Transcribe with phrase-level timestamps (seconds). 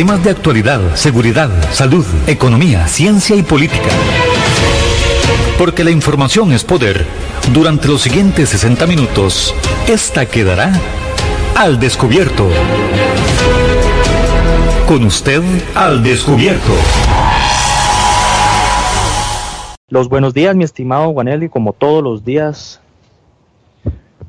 [0.00, 3.90] Temas de actualidad, seguridad, salud, economía, ciencia y política.
[5.58, 7.04] Porque la información es poder.
[7.52, 9.54] Durante los siguientes 60 minutos,
[9.86, 10.72] esta quedará
[11.54, 12.48] al descubierto.
[14.88, 15.42] Con usted
[15.74, 16.72] al descubierto.
[19.88, 22.80] Los buenos días, mi estimado Juanelli, como todos los días.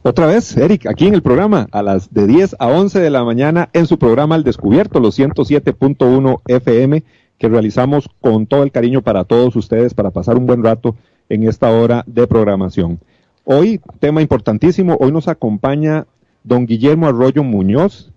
[0.03, 3.23] Otra vez, Eric, aquí en el programa, a las de 10 a 11 de la
[3.23, 7.03] mañana, en su programa Al Descubierto, los 107.1 FM,
[7.37, 10.95] que realizamos con todo el cariño para todos ustedes, para pasar un buen rato
[11.29, 12.99] en esta hora de programación.
[13.43, 16.07] Hoy, tema importantísimo, hoy nos acompaña
[16.43, 18.11] don Guillermo Arroyo Muñoz,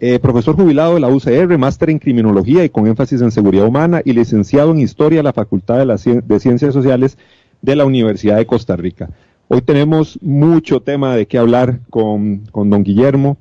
[0.00, 4.02] eh, profesor jubilado de la UCR, máster en criminología y con énfasis en seguridad humana
[4.04, 7.18] y licenciado en historia de la Facultad de, de Ciencias Sociales
[7.62, 9.10] de la Universidad de Costa Rica.
[9.52, 13.36] Hoy tenemos mucho tema de qué hablar con, don Guillermo.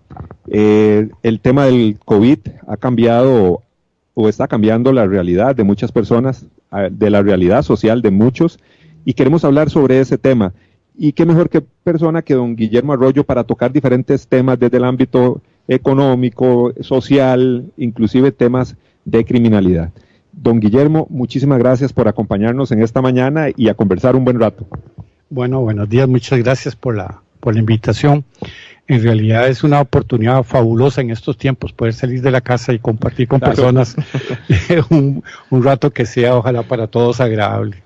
[0.48, 3.62] Eh, el tema del COVID ha cambiado
[4.16, 6.48] o está cambiando la realidad de muchas personas,
[6.89, 8.58] de la realidad social de muchos,
[9.06, 10.52] y queremos hablar sobre ese tema.
[10.97, 14.86] Y qué mejor que persona que don Guillermo Arroyo para tocar diferentes temas desde el
[14.86, 18.75] ámbito económico, social, inclusive temas
[19.06, 19.91] de criminalidad.
[20.31, 24.66] Don Guillermo, muchísimas gracias por acompañarnos en esta mañana y a conversar un buen rato.
[25.31, 28.25] Bueno, buenos días, muchas gracias por la, por la invitación.
[28.88, 32.80] En realidad es una oportunidad fabulosa en estos tiempos poder salir de la casa y
[32.80, 33.95] compartir con personas
[34.89, 37.83] un, un rato que sea ojalá para todos agradable.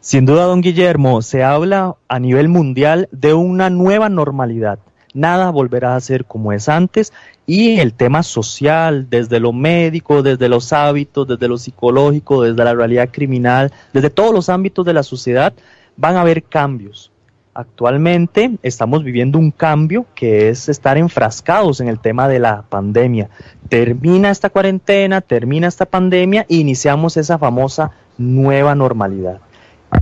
[0.00, 4.80] Sin duda, don Guillermo, se habla a nivel mundial de una nueva normalidad
[5.14, 7.12] nada volverá a ser como es antes
[7.46, 12.74] y el tema social, desde lo médico, desde los hábitos, desde lo psicológico, desde la
[12.74, 15.52] realidad criminal, desde todos los ámbitos de la sociedad,
[15.96, 17.12] van a haber cambios.
[17.54, 23.28] Actualmente estamos viviendo un cambio que es estar enfrascados en el tema de la pandemia.
[23.68, 29.40] Termina esta cuarentena, termina esta pandemia e iniciamos esa famosa nueva normalidad.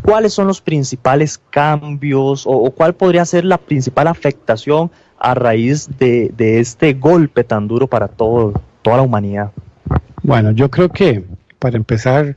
[0.02, 6.32] ¿Cuáles son los principales cambios o, cuál podría ser la principal afectación a raíz de,
[6.60, 9.50] este golpe tan duro para todo, toda la humanidad?
[10.22, 11.25] Bueno, yo creo que
[11.59, 12.37] para empezar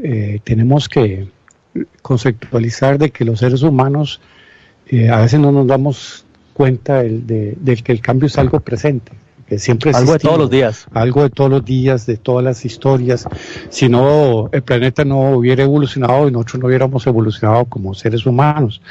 [0.00, 1.28] eh, tenemos que
[2.02, 4.20] conceptualizar de que los seres humanos
[4.88, 9.12] eh, a veces no nos damos cuenta de, que el cambio es algo presente
[9.46, 10.86] que siempre algo de todos los días.
[10.92, 13.28] Algo de todos los días de todas las historias.
[13.68, 18.82] Si no el planeta no hubiera evolucionado y nosotros no hubiéramos evolucionado como seres humanos.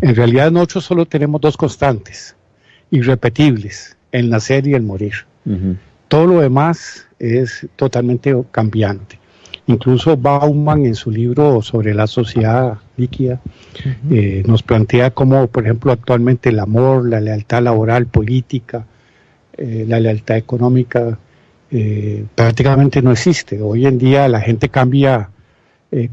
[0.00, 2.34] En realidad nosotros solo tenemos dos constantes
[2.90, 5.12] irrepetibles el nacer y el morir.
[6.08, 9.20] Todo lo demás es totalmente cambiante
[9.70, 13.40] Incluso Bauman en su libro sobre la sociedad líquida
[14.10, 18.84] eh, nos plantea cómo, por ejemplo, actualmente el amor, la lealtad laboral, política,
[19.56, 21.16] eh, la lealtad económica
[21.70, 23.62] eh, prácticamente no existe.
[23.62, 25.30] Hoy en día la gente cambia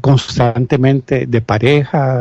[0.00, 2.20] constantemente de pareja,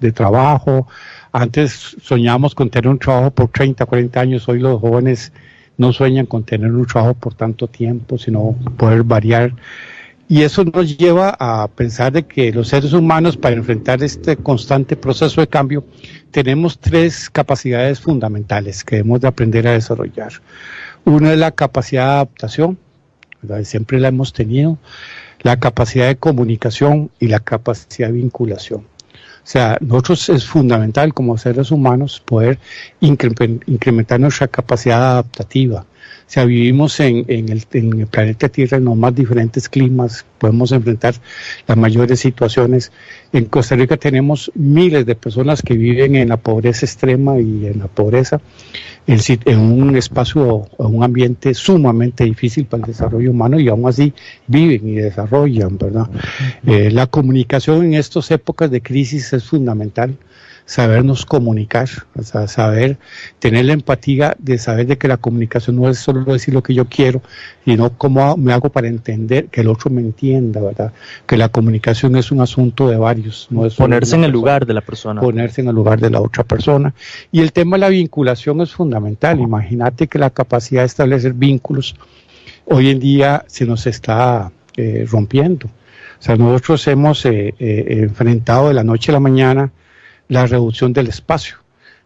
[0.00, 0.88] de trabajo.
[1.32, 4.48] Antes soñábamos con tener un trabajo por 30, 40 años.
[4.48, 5.32] Hoy los jóvenes
[5.78, 9.52] no sueñan con tener un trabajo por tanto tiempo, sino poder variar.
[10.28, 14.96] Y eso nos lleva a pensar de que los seres humanos para enfrentar este constante
[14.96, 15.84] proceso de cambio
[16.32, 20.32] tenemos tres capacidades fundamentales que debemos de aprender a desarrollar.
[21.04, 22.78] Una es la capacidad de adaptación,
[23.62, 24.78] siempre la hemos tenido,
[25.42, 28.80] la capacidad de comunicación y la capacidad de vinculación.
[28.80, 32.58] O sea, nosotros es fundamental como seres humanos poder
[33.00, 35.86] incrementar nuestra capacidad adaptativa
[36.28, 41.14] sea, vivimos en, el, planeta Tierra en los más diferentes climas, podemos enfrentar
[41.66, 42.90] las mayores situaciones.
[43.32, 47.78] En Costa Rica tenemos miles de personas que viven en la pobreza extrema y en
[47.78, 48.40] la pobreza,
[49.06, 54.12] en, un espacio un ambiente sumamente difícil para el desarrollo humano y aún así
[54.48, 56.08] viven y desarrollan, ¿verdad?
[56.66, 60.16] Eh, la comunicación en estas épocas de crisis es fundamental
[60.66, 62.98] sabernos comunicar, o sea, saber
[63.38, 66.74] tener la empatía de saber de que la comunicación no es solo decir lo que
[66.74, 67.22] yo quiero,
[67.64, 70.92] sino cómo me hago para entender que el otro me entienda, ¿verdad?
[71.24, 74.74] Que la comunicación es un asunto de varios, no es ponerse en el lugar de
[74.74, 75.20] la persona.
[75.20, 76.92] Ponerse en el lugar de la otra persona.
[77.30, 79.38] Y el tema de la vinculación es fundamental.
[79.40, 81.94] Imagínate que la capacidad de establecer vínculos
[82.64, 85.68] hoy en día se nos está eh, rompiendo.
[86.18, 89.70] O sea, nosotros hemos eh, eh, enfrentado de la noche a la mañana
[90.28, 91.56] la reducción del espacio.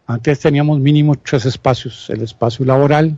[0.07, 3.17] Antes teníamos mínimo tres espacios, el espacio laboral,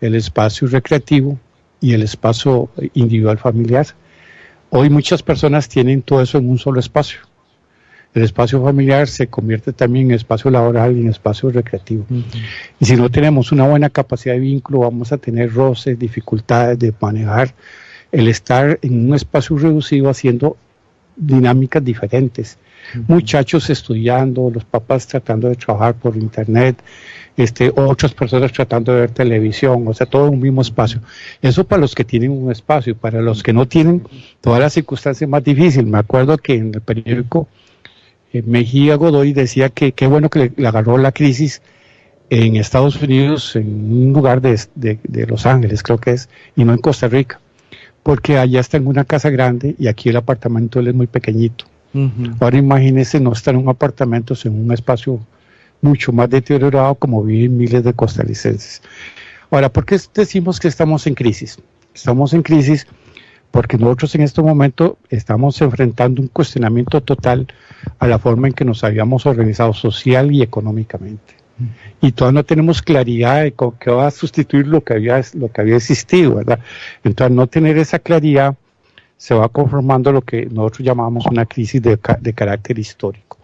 [0.00, 1.38] el espacio recreativo
[1.80, 3.86] y el espacio individual familiar.
[4.70, 7.20] Hoy muchas personas tienen todo eso en un solo espacio.
[8.14, 12.06] el espacio familiar se convierte también en espacio laboral y en espacio recreativo.
[12.80, 16.94] Y si no tenemos una buena capacidad de vínculo, vamos a tener roces, dificultades de
[16.98, 17.54] manejar
[18.12, 20.56] el estar en un espacio reducido haciendo
[21.16, 22.58] dinámicas diferentes.
[23.08, 26.76] Muchachos estudiando, los papás tratando de trabajar por internet,
[27.36, 31.00] este, otras personas tratando de ver televisión, o sea, todo en un mismo espacio.
[31.42, 34.06] Eso para los que tienen un espacio, para los que no tienen,
[34.40, 35.86] todas las circunstancias más difíciles.
[35.86, 37.48] Me acuerdo que en el periódico
[38.32, 41.62] eh, Mejía Godoy decía que qué bueno que le, agarró la crisis
[42.30, 46.72] en Estados Unidos, en un lugar de, de, Los Ángeles, creo que es, y no
[46.72, 47.40] en Costa Rica,
[48.06, 51.64] porque allá está en una casa grande y aquí el apartamento él es muy pequeñito.
[52.38, 55.18] Ahora imagínese no estar en un apartamento, en un espacio
[55.82, 58.80] mucho más deteriorado como viven miles de costarricenses.
[59.50, 61.58] Ahora, ¿por qué decimos que estamos en crisis?
[61.92, 62.86] Estamos en crisis
[63.50, 67.48] porque nosotros en este momento estamos enfrentando un cuestionamiento total
[67.98, 71.34] a la forma en que nos habíamos organizado social y económicamente.
[72.00, 75.60] Y todavía no tenemos claridad de qué va a sustituir lo que había, lo que
[75.60, 76.60] había existido, ¿verdad?
[77.02, 78.56] Entonces, no tener esa claridad,
[79.16, 83.38] se va conformando lo que nosotros llamamos una crisis de, de carácter histórico.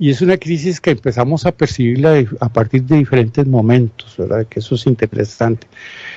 [0.00, 4.46] Y es una crisis que empezamos a percibirla a partir de diferentes momentos, ¿verdad?
[4.46, 5.66] Que eso es interesante.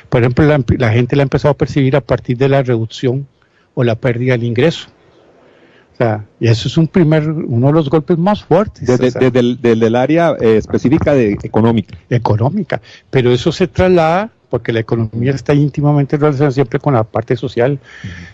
[0.08, 3.28] Por ejemplo, la, gente la ha empezado a percibir a partir de la reducción
[3.74, 4.90] o la pérdida del ingreso.
[6.02, 8.88] Sea, y eso es un primer, uno de los golpes más fuertes.
[8.88, 11.96] Desde, el, área eh, específica de económica.
[12.10, 12.82] Económica.
[13.12, 17.80] Pero eso se traslada porque la economía está íntimamente relacionada siempre con la parte social.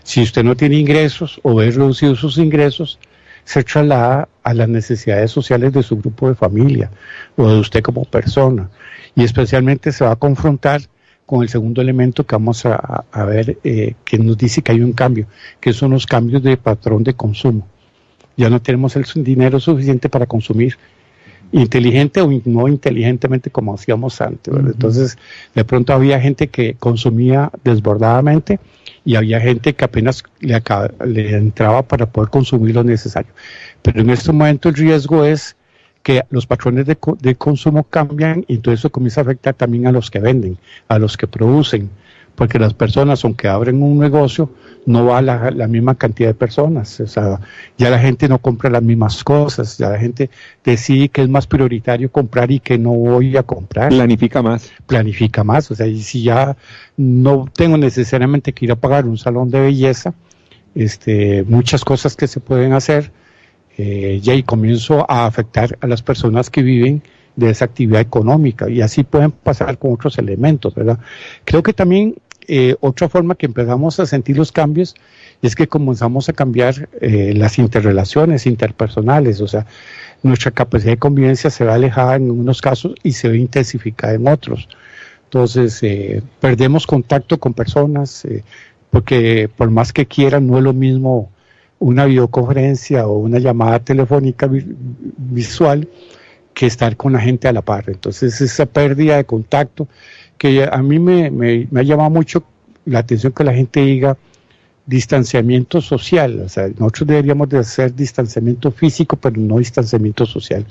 [0.02, 2.98] Si usted no tiene ingresos o ve reducidos sus ingresos,
[3.44, 6.90] se traslada a las necesidades sociales de su grupo de familia
[7.36, 8.70] o de usted como persona.
[9.14, 10.80] Y especialmente se va a confrontar
[11.28, 14.94] con el segundo elemento que vamos a, ver, eh, que nos dice que hay un
[14.94, 15.26] cambio,
[15.60, 17.68] que son los cambios de patrón de consumo.
[18.38, 20.78] Ya no tenemos el dinero suficiente para consumir
[21.52, 24.54] inteligente o no inteligentemente como hacíamos antes.
[24.54, 25.18] Entonces,
[25.54, 28.58] de pronto había gente que consumía desbordadamente
[29.04, 30.62] y había gente que apenas le,
[31.04, 33.34] le entraba para poder consumir lo necesario.
[33.82, 35.57] Pero en este momento el riesgo es
[36.02, 39.92] que los patrones de, de, consumo cambian y entonces eso comienza a afectar también a
[39.92, 40.58] los que venden,
[40.88, 41.90] a los que producen,
[42.38, 44.48] porque las personas, aunque abren un negocio,
[44.86, 47.00] no va la, la misma cantidad de personas.
[47.00, 47.40] O sea,
[47.76, 50.30] ya la gente no compra las mismas cosas, ya la gente
[50.64, 53.88] decide que es más prioritario comprar y que no voy a comprar.
[53.88, 54.70] Planifica más.
[54.86, 55.68] Planifica más.
[55.72, 56.56] O sea, y si ya
[56.96, 60.14] no tengo necesariamente que ir a pagar un salón de belleza,
[60.76, 63.10] este, muchas cosas que se pueden hacer,
[63.80, 67.00] eh, y comienzo a afectar a las personas que viven
[67.36, 70.98] de esa actividad económica y así pueden pasar con otros elementos, ¿verdad?
[71.44, 72.16] Creo que también
[72.48, 74.96] eh, otra forma que empezamos a sentir los cambios
[75.42, 79.64] es que comenzamos a cambiar eh, las interrelaciones interpersonales, o sea,
[80.24, 84.26] nuestra capacidad de convivencia se va alejada en unos casos y se ve intensificada en
[84.26, 84.68] otros.
[85.22, 85.80] Entonces,
[86.40, 88.26] perdemos contacto con personas,
[88.90, 91.30] porque por más que quieran, no es lo mismo
[91.78, 95.88] una videoconferencia o una llamada telefónica visual
[96.54, 97.84] que estar con la gente a la par.
[97.86, 99.86] Entonces, esa pérdida de contacto
[100.38, 102.42] que a mí me, me, ha llamado mucho
[102.84, 104.16] la atención que la gente diga
[104.86, 110.64] distanciamiento social, o sea, nosotros deberíamos de hacer distanciamiento físico, pero no distanciamiento social,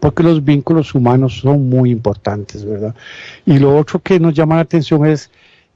[0.00, 2.96] porque los vínculos humanos son muy importantes, ¿verdad?
[3.46, 5.30] Y lo otro que nos llama la atención es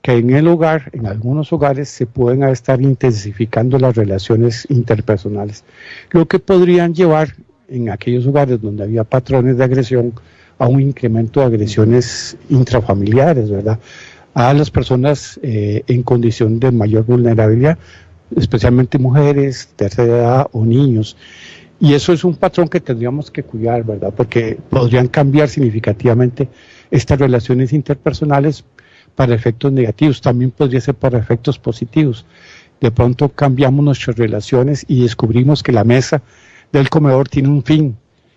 [0.04, 5.64] que en el hogar, en algunos hogares, se pueden estar intensificando las relaciones interpersonales,
[6.10, 7.34] lo que podrían llevar
[7.68, 10.12] en aquellos hogares donde había patrones de agresión
[10.58, 13.78] a un incremento de agresiones intrafamiliares, ¿verdad?
[14.34, 17.78] A las personas eh, en condición de mayor vulnerabilidad,
[18.36, 21.16] especialmente mujeres, tercera edad o niños.
[21.80, 24.12] Y eso es un patrón que tendríamos que cuidar, ¿verdad?
[24.14, 26.50] Porque podrían cambiar significativamente
[26.90, 28.64] estas relaciones interpersonales
[29.14, 32.24] para efectos negativos, también podría ser para efectos positivos.
[32.80, 36.22] De pronto cambiamos nuestras relaciones y descubrimos que la mesa
[36.72, 37.96] del comedor tiene un fin,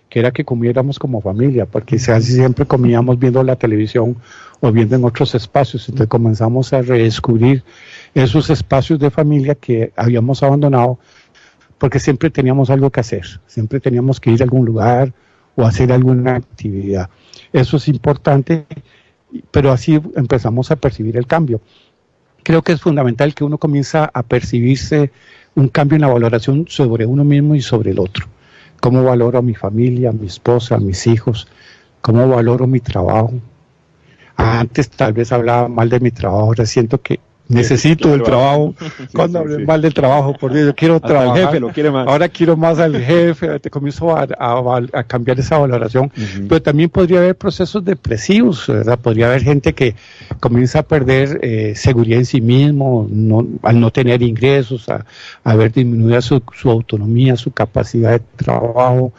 [0.10, 4.18] que era que comiéramos como familia, porque casi siempre comíamos viendo la televisión
[4.60, 5.90] o viendo en otros espacios.
[5.90, 7.64] Entonces comenzamos a redescubrir
[8.14, 11.00] esos espacios de familia que habíamos abandonado
[11.78, 15.14] porque siempre teníamos algo que hacer, siempre teníamos que ir a algún lugar
[15.56, 17.10] o hacer alguna actividad.
[17.54, 18.66] Eso es importante,
[19.52, 21.62] pero así empezamos a percibir el cambio.
[22.44, 25.12] Creo que es fundamental que uno comienza a percibirse
[25.56, 28.28] un cambio en la valoración sobre uno mismo y sobre el otro
[28.80, 31.48] cómo valoro a mi familia, a mi esposa, a mis hijos,
[32.02, 33.34] cómo valoro mi trabajo.
[34.36, 38.76] Antes tal vez hablaba mal de mi trabajo, ahora siento que necesito el trabajo.
[39.14, 41.38] Cuando hablen mal del trabajo, por Dios, yo quiero trabajar.
[41.38, 42.08] El jefe lo quiere más.
[42.08, 46.12] Ahora quiero más al jefe, te comienzo a, a, cambiar esa valoración.
[46.48, 49.00] Pero también podría haber procesos depresivos, ¿verdad?
[49.00, 49.96] Podría haber gente que
[50.40, 55.06] comienza a perder eh, seguridad en sí mismo, no, al no tener ingresos, a,
[55.44, 59.14] a ver disminuida su, su autonomía, su capacidad de trabajo.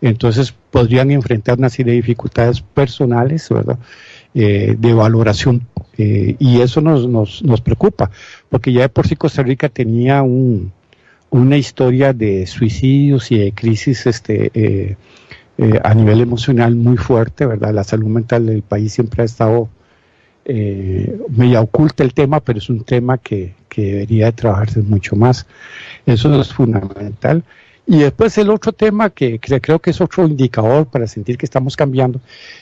[0.00, 3.78] Entonces podrían enfrentar una serie de dificultades personales, ¿verdad?
[4.36, 5.64] Eh, de valoración
[5.96, 8.10] eh, y eso nos, nos, nos, preocupa,
[8.48, 10.72] porque ya de por sí Costa Rica tenía un,
[11.30, 14.96] una historia de suicidios y de crisis este, eh,
[15.84, 17.72] a nivel emocional muy fuerte, ¿verdad?
[17.72, 19.68] La salud mental del país siempre ha estado
[20.44, 25.46] media oculta el tema, pero es un tema que, que debería de trabajarse mucho más.
[26.06, 27.44] Eso es fundamental.
[27.86, 31.76] Y después el otro tema que, creo que es otro indicador para sentir que estamos
[31.76, 32.20] cambiando,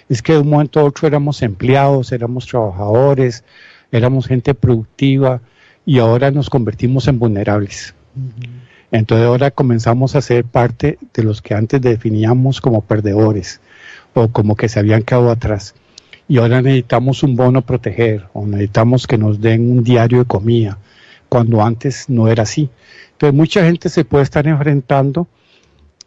[0.09, 3.45] es que de un momento a otro éramos empleados, éramos trabajadores,
[3.93, 5.41] éramos gente productiva
[5.87, 7.95] y ahora nos convertimos en vulnerables.
[8.91, 13.61] Entonces ahora comenzamos a ser parte de los que antes definíamos como perdedores
[14.15, 15.75] o como que se habían quedado atrás.
[16.29, 20.79] Y ahora necesitamos un bono proteger o necesitamos que nos den un diario de comida,
[21.29, 22.71] cuando antes no era así.
[23.23, 25.29] Entonces mucha gente se puede estar enfrentando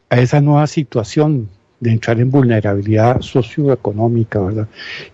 [0.09, 1.47] a esa nueva situación
[1.79, 4.67] de entrar en vulnerabilidad socioeconómica, ¿verdad?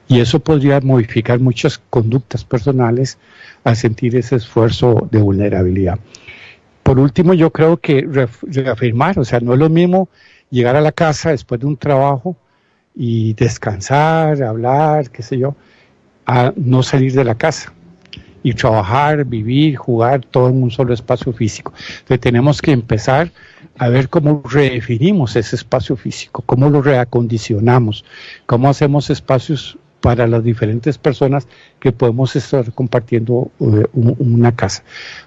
[0.08, 3.20] Y eso podría modificar muchas conductas personales
[3.64, 6.00] al sentir ese esfuerzo de vulnerabilidad.
[6.82, 10.10] Por último, yo creo que reafirmar, o sea, no es lo mismo
[10.50, 12.36] llegar a la casa después de un trabajo
[12.96, 15.56] y descansar, hablar, qué sé yo,
[16.26, 17.72] a no salir de la casa
[18.44, 21.74] y trabajar, vivir, jugar todo en un solo espacio físico.
[22.00, 23.32] Entonces tenemos que empezar
[23.78, 28.04] a ver cómo redefinimos ese espacio físico, cómo lo reacondicionamos,
[28.46, 31.48] cómo hacemos espacios para las diferentes personas
[31.80, 34.84] que podemos estar compartiendo eh, una casa.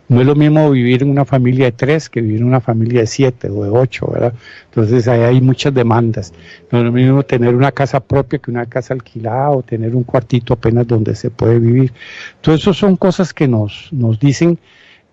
[0.09, 3.01] No es lo mismo vivir en una familia de tres que vivir en una familia
[3.01, 4.35] de siete o de ocho, ¿verdad?
[4.67, 6.35] Entonces ahí hay muchas demandas.
[6.71, 10.03] No es lo mismo tener una casa propia que una casa alquilada o tener un
[10.03, 11.93] cuartito apenas donde se puede vivir.
[12.41, 14.59] Todo eso son cosas que nos, nos dicen,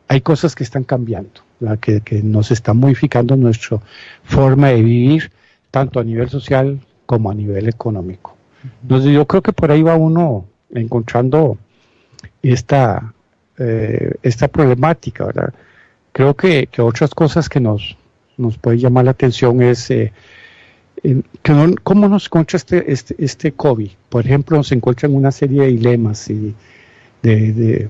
[0.07, 1.41] hay cosas que están cambiando,
[1.79, 3.79] que, que nos están modificando nuestra
[4.23, 5.31] forma de vivir,
[5.69, 8.40] tanto a nivel social como a nivel económico.
[8.83, 11.57] Entonces yo creo que por ahí va uno encontrando
[12.41, 13.13] esta,
[13.57, 15.53] eh, esta problemática, ¿verdad?
[16.11, 17.97] Creo que, otras cosas que nos,
[18.37, 20.11] nos puede llamar la atención es eh,
[21.03, 23.89] que cómo nos encuentra este, este, este COVID.
[24.09, 26.53] Por ejemplo, nos encuentran una serie de dilemas y
[27.23, 27.89] de,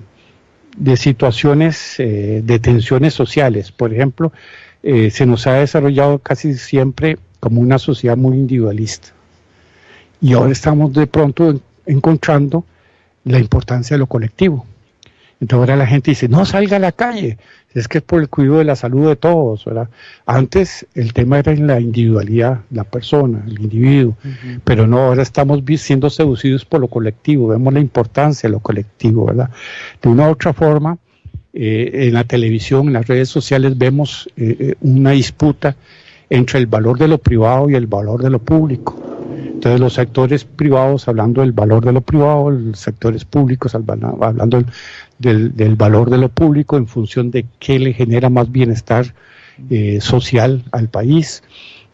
[0.78, 3.72] de, situaciones, eh, de tensiones sociales.
[3.72, 4.32] Por ejemplo,
[4.84, 9.14] se nos ha desarrollado casi siempre como una sociedad muy individualista.
[10.22, 12.64] Y ahora estamos de pronto encontrando
[13.24, 14.66] la importancia de lo colectivo.
[15.40, 17.40] Entonces ahora la gente dice, no salga a la calle,
[17.74, 19.66] es que es por el cuidado de la salud de todos.
[19.66, 19.90] ¿verdad?
[20.28, 24.16] Antes el tema era en la individualidad, la persona, el individuo,
[24.64, 29.26] pero no, ahora estamos siendo seducidos por lo colectivo, vemos la importancia de lo colectivo.
[29.26, 29.50] ¿verdad?
[30.00, 31.00] De una u otra forma,
[31.54, 35.76] eh, en la televisión, en las redes sociales vemos eh, eh, una disputa
[36.30, 39.01] entre el valor de lo privado y el valor de lo público.
[39.62, 44.64] Entonces los sectores privados hablando del valor de lo privado, los sectores públicos hablando
[45.20, 49.14] del, valor de lo público en función de qué le genera más bienestar
[49.70, 51.44] eh, social al país.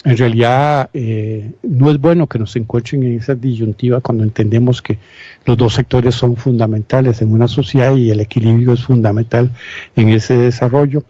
[0.05, 4.97] En realidad eh, no es bueno que nos encuentren en esa disyuntiva cuando entendemos que
[5.43, 9.51] los dos sectores son fundamentales en una sociedad y el equilibrio es fundamental
[9.97, 11.03] en ese desarrollo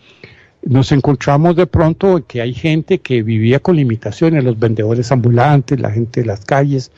[0.68, 5.92] nos encontramos de pronto que hay gente que vivía con limitaciones, los vendedores ambulantes, la
[5.92, 6.92] gente de las calles,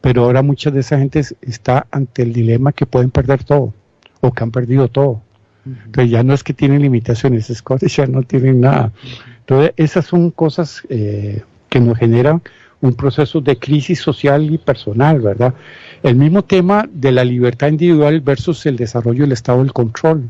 [0.00, 3.74] pero ahora mucha de esa gente está ante el dilema que pueden perder todo
[4.20, 5.20] o que han perdido todo.
[5.64, 8.92] Entonces ya no es que tienen limitaciones, es que ya no tienen nada.
[9.40, 12.42] Entonces esas son cosas eh, que nos generan
[12.80, 15.54] un proceso de crisis social y personal, ¿verdad?
[16.02, 20.28] El mismo tema de la libertad individual versus el desarrollo del estado del control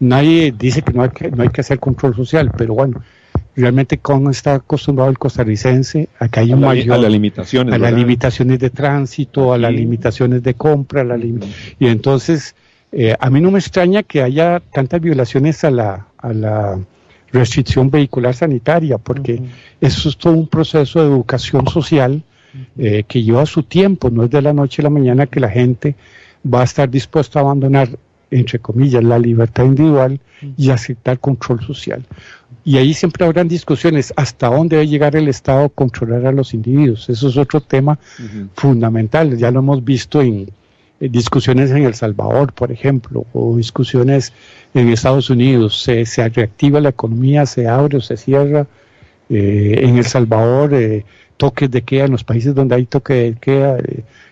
[0.00, 3.02] nadie dice que no hay que, no hay que hacer control social, pero bueno,
[3.56, 7.78] realmente cómo está acostumbrado el costarricense a que hay un mayor a las limitaciones, a
[7.78, 12.54] las limitaciones de tránsito, a las limitaciones de compra, la y entonces
[12.92, 16.78] eh, a mí no me extraña que haya tantas violaciones a la, a la
[17.32, 19.42] restricción vehicular sanitaria, porque
[19.80, 22.22] eso es todo un proceso de educación social
[22.78, 25.50] eh, que lleva su tiempo, no es de la noche a la mañana que la
[25.50, 25.96] gente
[26.42, 27.90] va a estar dispuesto a abandonar
[28.30, 30.20] entre comillas, la libertad individual
[30.56, 32.04] y aceptar control social.
[32.64, 36.52] Y ahí siempre habrán discusiones hasta dónde debe llegar el Estado a controlar a los
[36.54, 37.08] individuos.
[37.08, 37.98] Eso es otro tema
[38.54, 39.36] fundamental.
[39.36, 40.50] Ya lo hemos visto en,
[41.00, 44.32] eh, discusiones en El Salvador, por ejemplo, o discusiones
[44.74, 48.66] en Estados Unidos, se, se reactiva la economía, se abre o se cierra.
[49.28, 51.04] Eh, en El Salvador, eh,
[51.36, 53.78] toques de queda, en los países donde hay toque de queda,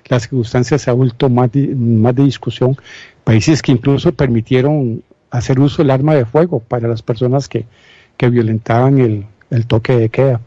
[0.08, 2.76] las circunstancias se ha vuelto más de, más de discusión.
[3.24, 7.66] Países que incluso permitieron hacer uso del arma de fuego para las personas que,
[8.16, 10.40] que violentaban el, el toque de queda.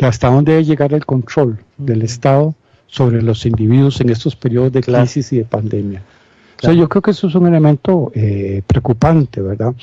[0.00, 2.54] ¿Hasta dónde debe llegar el control del Estado
[2.86, 6.02] sobre los individuos en estos periodos de crisis y de pandemia?
[6.58, 9.74] O sea, yo creo que eso es un elemento eh, preocupante, ¿verdad?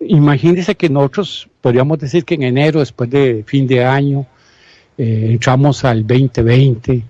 [0.00, 4.26] Imagínense que nosotros podríamos decir que en enero, después de fin de año,
[4.96, 7.02] eh, entramos al 2020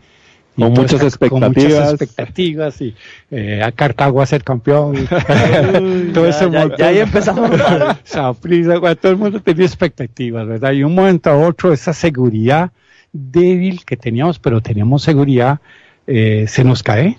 [0.56, 1.90] con muchas expectativas.
[1.90, 2.94] expectativas y
[3.30, 5.06] eh, a Cartago a ser campeón.
[6.14, 6.28] todo
[6.76, 7.50] ya, ahí empezamos.
[9.00, 10.73] todo el mundo tenía expectativas, ¿verdad?
[10.73, 12.73] Y un momento a otro esa seguridad
[13.12, 15.61] débil que teníamos, pero teníamos seguridad,
[16.06, 17.18] eh, se nos cae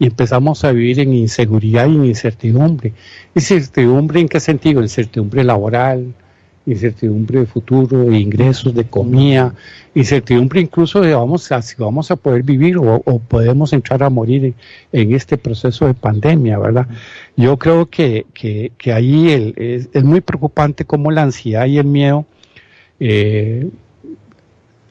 [0.00, 2.94] y empezamos a vivir en inseguridad y en incertidumbre.
[3.34, 4.80] ¿Incertidumbre en qué sentido?
[4.82, 6.14] Incertidumbre laboral,
[6.64, 9.54] incertidumbre de futuro, de ingresos, de comida,
[9.94, 14.54] incertidumbre incluso de vamos a, si vamos a poder vivir o, podemos entrar a morir
[14.90, 16.86] en, este proceso de pandemia, ¿verdad?
[17.36, 19.54] Yo creo que, que, ahí el,
[19.92, 22.24] es, muy preocupante cómo la ansiedad y el miedo
[23.00, 23.68] eh,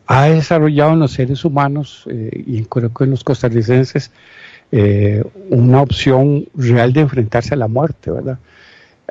[0.05, 4.11] ha desarrollado en los seres humanos eh, y creo que en los costarricenses
[4.71, 8.37] eh, una opción real de enfrentarse a la muerte, ¿verdad?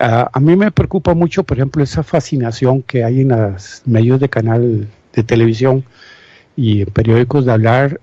[0.01, 4.29] a mí me preocupa mucho, por ejemplo, esa fascinación que hay en los medios de
[4.29, 5.85] canal de televisión
[6.55, 8.01] y en periódicos de hablar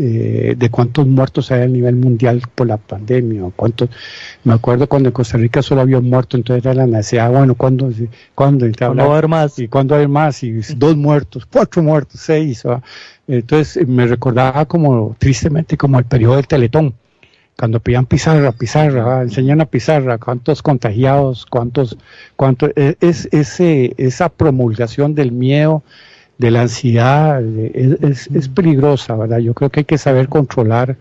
[0.00, 3.42] eh, de cuántos muertos hay a nivel mundial por la pandemia.
[3.56, 3.88] Cuántos,
[4.44, 7.54] me acuerdo cuando en Costa Rica solo había un muerto, entonces era la necesidad, bueno,
[7.54, 7.90] ¿cuándo,
[8.34, 9.58] ¿cuándo, ¿Cuándo va a haber más?
[9.58, 10.42] ¿Y cuándo hay más?
[10.42, 12.62] Y dos muertos, cuatro muertos, seis.
[13.26, 16.94] Entonces me recordaba como, tristemente, como el periodo del Teletón
[17.58, 21.98] cuando pedían pizarra, pizarra, enseñan a pizarra, cuántos contagiados, cuántos,
[22.36, 25.82] cuántos, e, es, ese, esa promulgación del miedo,
[26.38, 29.38] de la ansiedad, es, es, peligrosa, ¿verdad?
[29.38, 30.96] Yo creo que hay que saber controlar,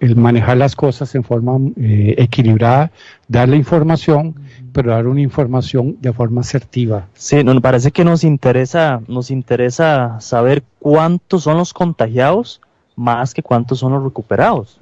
[0.00, 2.92] el manejar las cosas en forma eh, equilibrada,
[3.26, 4.34] dar la información,
[4.72, 7.06] pero dar una información de forma asertiva.
[7.14, 12.60] Sí, nos parece que nos interesa, nos interesa saber cuántos son los contagiados
[12.94, 14.78] más que cuántos son los recuperados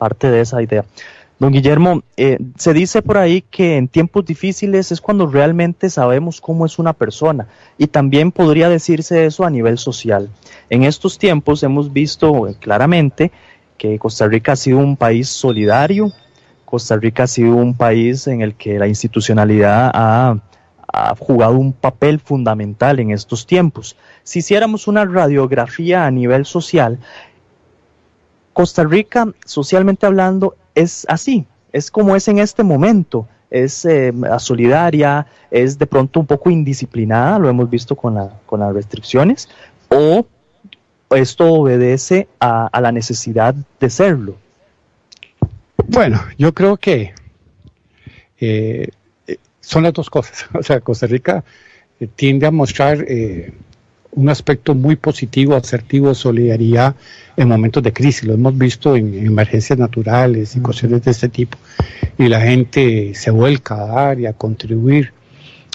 [0.00, 0.84] parte de esa idea.
[1.40, 6.38] Don Guillermo, eh, se dice por ahí que en tiempos difíciles es cuando realmente sabemos
[6.38, 7.48] cómo es una persona
[7.78, 10.28] y también podría decirse eso a nivel social.
[10.68, 13.32] En estos tiempos hemos visto eh, claramente
[13.78, 16.12] que Costa Rica ha sido un país solidario,
[16.66, 20.36] Costa Rica ha sido un país en el que la institucionalidad ha,
[20.92, 23.96] ha jugado un papel fundamental en estos tiempos.
[24.24, 26.98] Si hiciéramos una radiografía a nivel social,
[28.60, 35.26] Costa Rica, socialmente hablando, es así, es como es en este momento, es eh, solidaria,
[35.50, 39.48] es de pronto un poco indisciplinada, lo hemos visto con, las restricciones,
[39.88, 40.26] o
[41.08, 44.36] esto obedece a, la necesidad de serlo.
[45.86, 47.14] Bueno, yo creo que
[48.40, 48.88] eh,
[49.26, 50.44] eh, son las dos cosas.
[50.54, 51.44] O sea, Costa Rica
[52.14, 53.06] tiende a mostrar
[54.12, 56.94] un aspecto muy positivo, asertivo de solidaridad
[57.36, 58.24] en momentos de crisis.
[58.24, 61.56] Lo hemos visto en, emergencias naturales y cuestiones de este tipo.
[62.18, 65.12] Y la gente se vuelca a dar y a contribuir.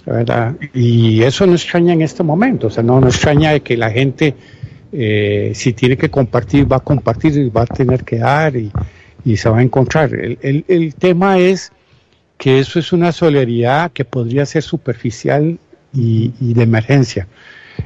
[0.06, 0.56] ¿verdad?
[0.74, 2.68] Y eso no extraña en este momento.
[2.68, 4.36] O sea, no, no extraña de que la gente,
[4.92, 8.72] eh, si tiene que compartir, va a compartir y va a tener que dar y,
[9.24, 10.14] y se va a encontrar.
[10.14, 11.72] El, el, tema es
[12.38, 15.58] que eso es una solidaridad que podría ser superficial
[15.94, 17.26] y de emergencia.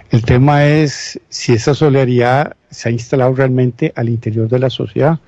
[0.09, 5.19] El tema es si esa solidaridad se ha instalado realmente al interior de la sociedad,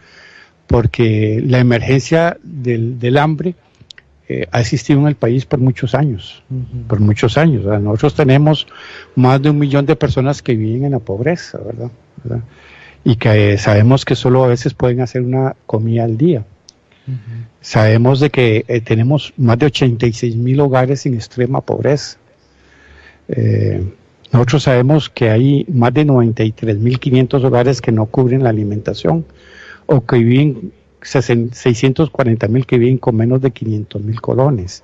[0.67, 3.55] porque la emergencia del, hambre
[4.29, 6.43] eh, ha existido en el país por muchos años,
[6.87, 7.65] por muchos años.
[7.65, 8.67] Nosotros tenemos
[9.15, 11.91] más de un millón de personas que viven en la pobreza, ¿verdad?
[13.03, 16.45] Y que sabemos que solo a veces pueden hacer una comida al día.
[17.59, 22.17] Sabemos de que eh, tenemos más de 86 mil hogares en extrema pobreza.
[23.27, 23.83] Eh,
[24.31, 29.25] nosotros sabemos que hay más de 93.500 hogares que no cubren la alimentación
[29.87, 34.83] o que viven 640.000 que viven con menos de 500.000 colones,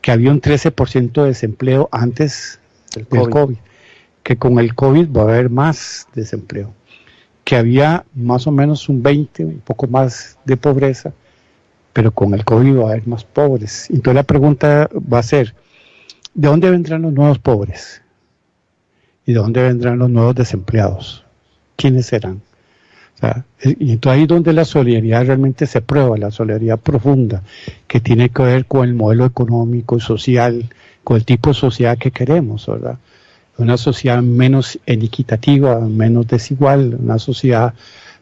[0.00, 2.60] que había un 13% de desempleo antes
[2.94, 3.56] del COVID.
[4.22, 6.72] que con el COVID va a haber más desempleo,
[7.44, 11.12] que había más o menos un 20, un poco más de pobreza,
[11.92, 13.88] pero con el COVID va a haber más pobres.
[13.90, 15.54] Entonces la pregunta va a ser,
[16.34, 18.02] ¿de dónde vendrán los nuevos pobres?
[19.26, 21.24] ¿Y de dónde vendrán los nuevos desempleados?
[21.76, 22.40] ¿Quiénes serán?
[23.62, 27.42] y entonces ahí donde la solidaridad realmente se prueba, la solidaridad profunda,
[27.86, 30.68] que tiene que ver con el modelo económico, social,
[31.04, 32.98] con el tipo de sociedad que queremos, ¿verdad?
[33.58, 37.74] Una sociedad menos inequitativa, menos desigual, una sociedad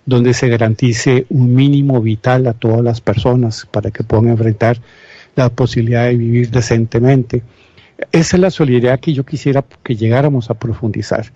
[0.05, 4.79] donde se garantice un mínimo vital a todas las personas para que puedan enfrentar
[5.37, 7.43] la posibilidad de vivir decentemente.
[8.13, 11.33] Esa es la solidaridad que yo quisiera que llegáramos a profundizar.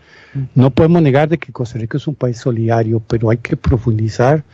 [0.54, 4.44] No podemos negar de que Costa Rica es un país solidario, pero hay que profundizar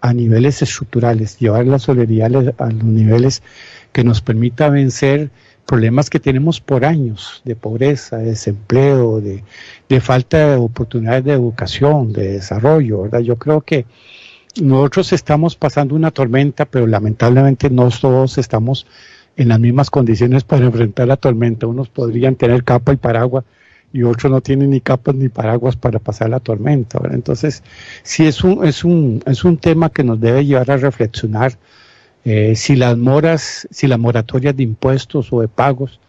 [0.00, 3.42] a niveles estructurales, llevar la solidaridad a los niveles
[3.92, 5.30] que nos permita vencer
[5.66, 12.12] problemas que tenemos por años de pobreza, de desempleo, de, falta de oportunidades de educación,
[12.12, 13.20] de desarrollo, ¿verdad?
[13.20, 13.86] Yo creo que
[14.60, 18.86] nosotros estamos pasando una tormenta, pero lamentablemente no todos estamos
[19.36, 21.66] en las mismas condiciones para enfrentar la tormenta.
[21.66, 23.44] Unos podrían tener capa y paraguas
[23.92, 27.00] y otros no tienen ni capas ni paraguas para pasar la tormenta.
[27.10, 27.62] Entonces,
[28.02, 31.58] sí es un, es, un, es un tema que nos debe llevar a reflexionar
[32.24, 36.00] eh, si las moras, si las moratorias de impuestos o de pagos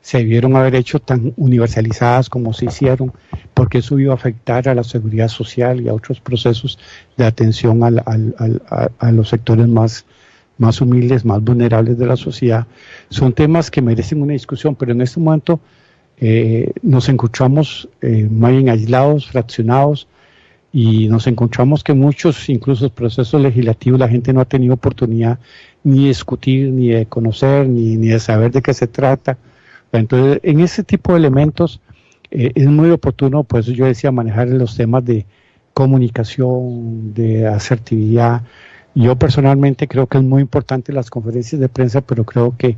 [0.00, 3.12] se debieron haber hecho tan universalizadas como se hicieron,
[3.52, 6.78] porque eso iba a afectar a la seguridad social y a otros procesos
[7.16, 10.06] de atención a los sectores más,
[10.58, 12.66] más humildes, más vulnerables de la sociedad.
[13.08, 15.60] Son temas que merecen una discusión, pero en este momento
[16.18, 20.08] eh, nos encontramos eh, muy bien aislados, fraccionados,
[20.72, 25.38] y nos encontramos que muchos, incluso procesos legislativos, la gente no ha tenido oportunidad
[25.82, 29.38] ni de discutir, ni de conocer, ni, ni de saber de qué se trata.
[29.92, 31.80] Entonces, en ese tipo de elementos
[32.30, 35.24] eh, es muy oportuno, por eso yo decía, manejar los temas de
[35.72, 38.42] comunicación, de asertividad.
[38.98, 42.76] Yo personalmente creo que es muy importante las conferencias de prensa, pero creo que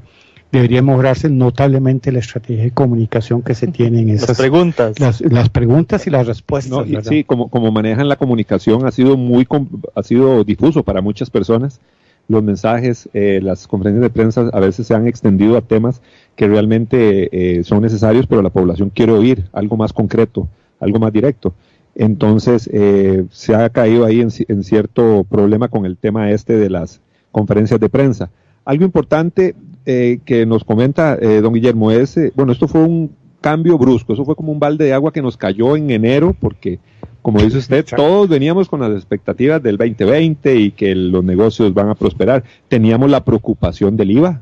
[0.53, 5.01] debería mejorarse notablemente la estrategia de comunicación que se tiene en esas preguntas.
[5.01, 6.87] Las, preguntas y las respuestas.
[7.05, 9.49] sí, como, como manejan la comunicación ha sido muy
[9.95, 11.81] ha sido difuso para muchas personas.
[12.29, 16.03] Los mensajes, eh, las conferencias de prensa a veces se han extendido a temas
[16.37, 20.49] que realmente eh, son necesarios, pero la población quiere oír algo más concreto,
[20.81, 21.55] algo más directo.
[22.01, 26.71] Entonces eh, se ha caído ahí en, en cierto problema con el tema este de
[26.71, 28.31] las conferencias de prensa.
[28.65, 33.15] Algo importante eh, que nos comenta eh, don Guillermo es, eh, bueno, esto fue un
[33.43, 36.79] cambio brusco, eso fue como un balde de agua que nos cayó en enero, porque,
[37.21, 41.91] como dice usted, todos veníamos con las expectativas del 2020 y que los negocios van
[41.91, 42.45] a prosperar.
[42.69, 44.41] Teníamos la preocupación del IVA,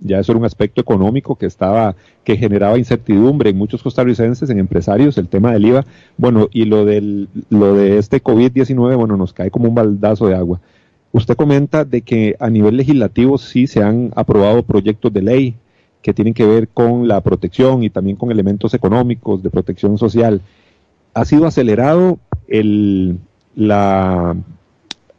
[0.00, 4.58] Ya eso era un aspecto económico que estaba, que generaba incertidumbre en muchos costarricenses, en
[4.58, 5.84] empresarios, el tema del IVA.
[6.16, 10.36] Bueno, y lo del, lo de este COVID-19, bueno, nos cae como un baldazo de
[10.36, 10.60] agua.
[11.12, 15.54] Usted comenta de que a nivel legislativo sí se han aprobado proyectos de ley
[16.02, 20.40] que tienen que ver con la protección y también con elementos económicos de protección social.
[21.14, 23.18] ¿Ha sido acelerado el,
[23.56, 24.36] la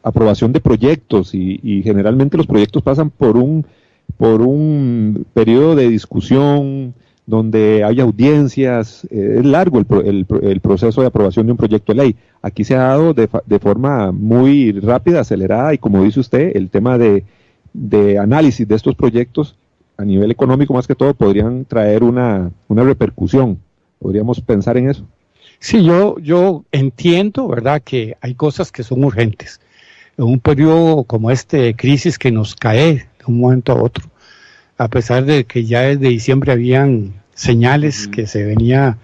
[0.04, 3.66] aprobación de proyectos y, generalmente los proyectos pasan por un,
[4.16, 6.94] por un periodo de discusión,
[7.28, 11.98] donde hay audiencias, eh, es largo el, el, proceso de aprobación de un proyecto de
[12.02, 12.16] ley.
[12.42, 16.70] Aquí se ha dado de, de, forma muy rápida, acelerada, y como dice usted, el
[16.70, 17.26] tema de,
[17.74, 19.58] de, análisis de estos proyectos
[19.98, 23.60] a nivel económico más que todo podrían traer una, una repercusión.
[24.00, 25.04] ¿Podríamos pensar en eso?
[25.60, 29.60] Sí, yo, yo entiendo, ¿verdad?, que hay cosas que son urgentes.
[30.18, 34.06] En un periodo como este de crisis que nos cae un momento a otro,
[34.78, 38.98] a pesar de que ya desde diciembre habían señales que se venía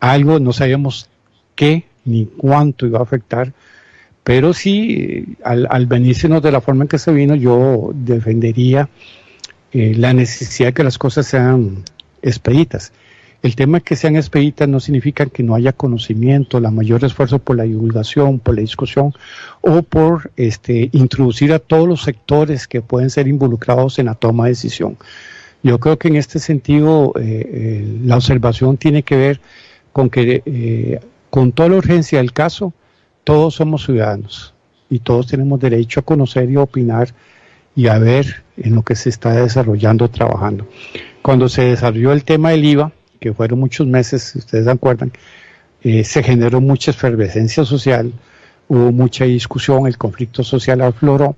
[0.00, 1.08] algo, no sabíamos
[1.54, 3.52] qué ni cuánto iba a afectar,
[4.24, 8.88] pero sí, al, al venírsenos de la forma en que se vino, yo defendería
[9.72, 11.82] eh, la necesidad de que las cosas sean
[12.22, 12.92] expeditas.
[13.40, 17.56] El tema que sean expeditas no significa que no haya conocimiento, la mayor esfuerzo por
[17.56, 19.14] la divulgación, por la discusión
[19.60, 24.44] o por este, introducir a todos los sectores que pueden ser involucrados en la toma
[24.44, 24.96] de decisión.
[25.62, 29.40] Yo creo que en este sentido eh, eh, la observación tiene que ver
[29.92, 32.72] con que eh, con toda la urgencia del caso,
[33.22, 34.54] todos somos ciudadanos
[34.90, 37.14] y todos tenemos derecho a conocer y opinar
[37.76, 40.66] y a ver en lo que se está desarrollando, trabajando.
[41.22, 45.12] Cuando se desarrolló el tema del IVA, que fueron muchos meses, si ustedes se acuerdan,
[45.82, 48.12] eh, se generó mucha efervescencia social,
[48.68, 51.36] hubo mucha discusión, el conflicto social afloró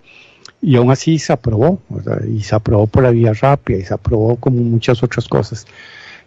[0.62, 1.80] y aún así se aprobó,
[2.28, 5.66] y se aprobó por la vía rápida y se aprobó como muchas otras cosas.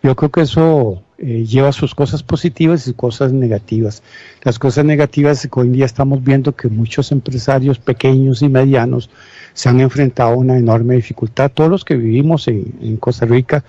[0.01, 4.03] Yo creo que eso eh, lleva sus cosas positivas y sus cosas negativas.
[4.43, 9.09] Las cosas negativas hoy en día estamos viendo que muchos empresarios pequeños y medianos
[9.53, 11.51] se han enfrentado a una enorme dificultad.
[11.53, 13.63] Todos los que vivimos en Costa Rica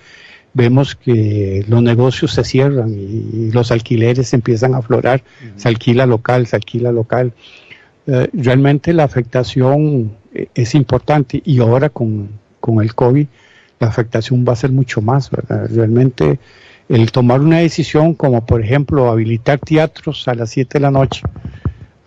[0.55, 5.21] vemos que los negocios se cierran y, los alquileres empiezan a aflorar,
[5.55, 7.33] se alquila local, se alquila local.
[8.07, 13.27] Eh, realmente la afectación eh, es importante y ahora con, con, el COVID
[13.79, 15.69] la afectación va a ser mucho más, ¿verdad?
[15.69, 16.39] Realmente
[16.87, 21.21] el tomar una decisión como por ejemplo habilitar teatros a las 7 de la noche,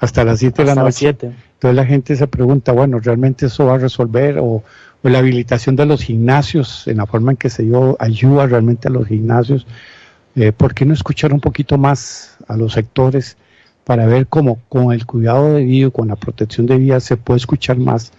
[0.01, 1.09] hasta las 7 de la noche.
[1.09, 4.39] Entonces la gente se pregunta, bueno, ¿realmente eso va a resolver?
[4.39, 4.63] O,
[5.03, 8.89] o, la habilitación de los gimnasios, en la forma en que se dio ayuda realmente
[8.89, 9.67] a los gimnasios.
[10.35, 13.37] Eh, ¿Por qué no escuchar un poquito más a los sectores
[13.85, 17.79] para ver cómo con el cuidado debido, con la protección de vida, se puede escuchar
[17.79, 18.13] más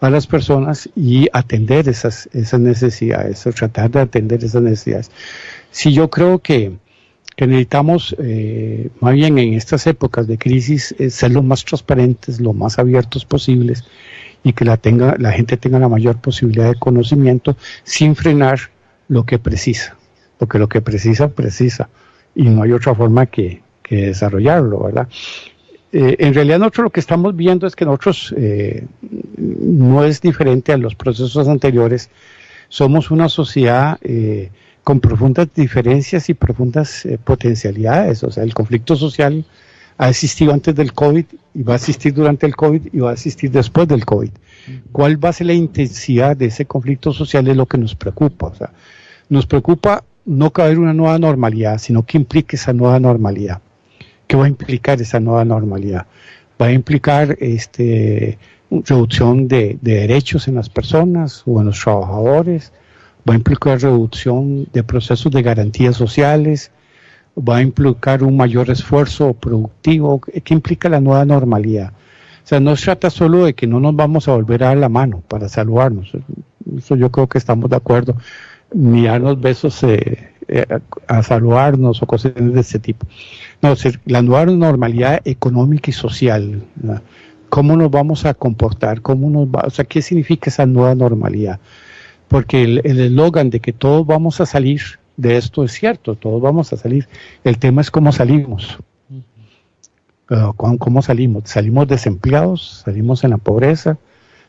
[0.00, 5.10] a las personas y atender esas, esas necesidades, o tratar de atender esas necesidades.
[5.70, 6.76] Si yo creo que
[7.36, 12.40] que necesitamos, eh, más bien en estas épocas de crisis, eh, ser lo más transparentes,
[12.40, 13.84] lo más abiertos posibles
[14.44, 18.60] y que la, tenga, la gente tenga la mayor posibilidad de conocimiento sin frenar
[19.08, 19.96] lo que precisa,
[20.38, 21.88] porque lo que precisa, precisa,
[22.34, 25.08] y no hay otra forma que, desarrollarlo, ¿verdad?
[25.92, 28.34] Eh, en realidad nosotros lo que estamos viendo es que nosotros
[29.38, 32.10] no es diferente a los procesos anteriores,
[32.68, 33.98] somos una sociedad
[34.84, 38.22] con profundas diferencias y profundas eh, potencialidades.
[38.22, 39.44] O sea, el conflicto social
[39.96, 43.12] ha existido antes del COVID y va a existir durante el COVID y va a
[43.12, 44.30] existir después del COVID.
[44.92, 47.46] ¿Cuál va a ser la intensidad de ese conflicto social?
[47.48, 48.46] Es lo que nos preocupa.
[48.46, 48.70] O sea,
[49.28, 53.60] nos preocupa no caber una nueva normalidad, sino que implique esa nueva normalidad.
[54.26, 56.06] ¿Qué va a implicar esa nueva normalidad?
[56.60, 58.38] Va a implicar este,
[58.70, 62.72] reducción de, de derechos en las personas o en los trabajadores,
[63.28, 66.70] va a implicar reducción de procesos de garantías sociales,
[67.36, 71.92] va a implicar un mayor esfuerzo productivo, que implica la nueva normalidad.
[72.44, 74.76] O sea, no se trata solo de que no nos vamos a volver a dar
[74.76, 76.12] la mano para saludarnos,
[76.76, 78.16] eso yo creo que estamos de acuerdo,
[78.72, 80.66] ni darnos besos eh, eh,
[81.06, 83.06] a saludarnos o cosas de ese tipo.
[83.62, 83.74] No,
[84.06, 86.62] la nueva normalidad económica y social,
[87.48, 89.00] ¿cómo nos vamos a comportar?
[89.00, 91.60] ¿Cómo nos va, o sea, ¿qué significa esa nueva normalidad?
[92.28, 94.80] porque el eslogan de que todos vamos a salir
[95.16, 97.08] de esto es cierto, todos vamos a salir.
[97.44, 98.78] El tema es cómo salimos.
[100.56, 101.44] ¿Cómo salimos?
[101.46, 103.98] Salimos desempleados, salimos en la pobreza,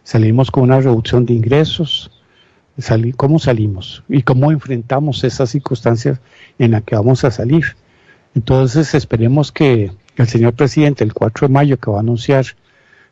[0.03, 2.11] salimos con una reducción de ingresos.
[3.15, 4.03] ¿Cómo salimos?
[4.09, 6.19] ¿Y cómo enfrentamos esas circunstancias
[6.59, 7.63] en las que vamos a salir?
[8.35, 12.45] Entonces esperemos que el señor presidente el 4 de mayo que va a anunciar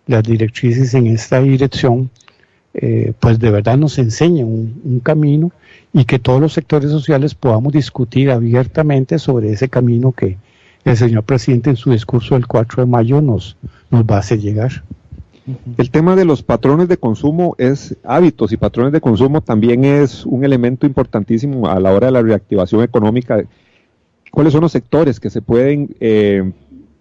[0.05, 2.09] las directrices en esta dirección,
[2.73, 5.51] eh, pues de verdad nos enseña un, camino
[5.93, 10.37] y que todos los sectores sociales podamos discutir abiertamente sobre ese camino que
[10.83, 13.55] el señor presidente en su discurso del 4 de mayo nos,
[13.91, 14.83] nos va a hacer llegar.
[15.77, 20.25] El tema de los patrones de consumo es hábitos y patrones de consumo también es
[20.25, 23.43] un elemento importantísimo a la hora de la reactivación económica.
[24.31, 26.51] ¿Cuáles son los sectores que se pueden eh,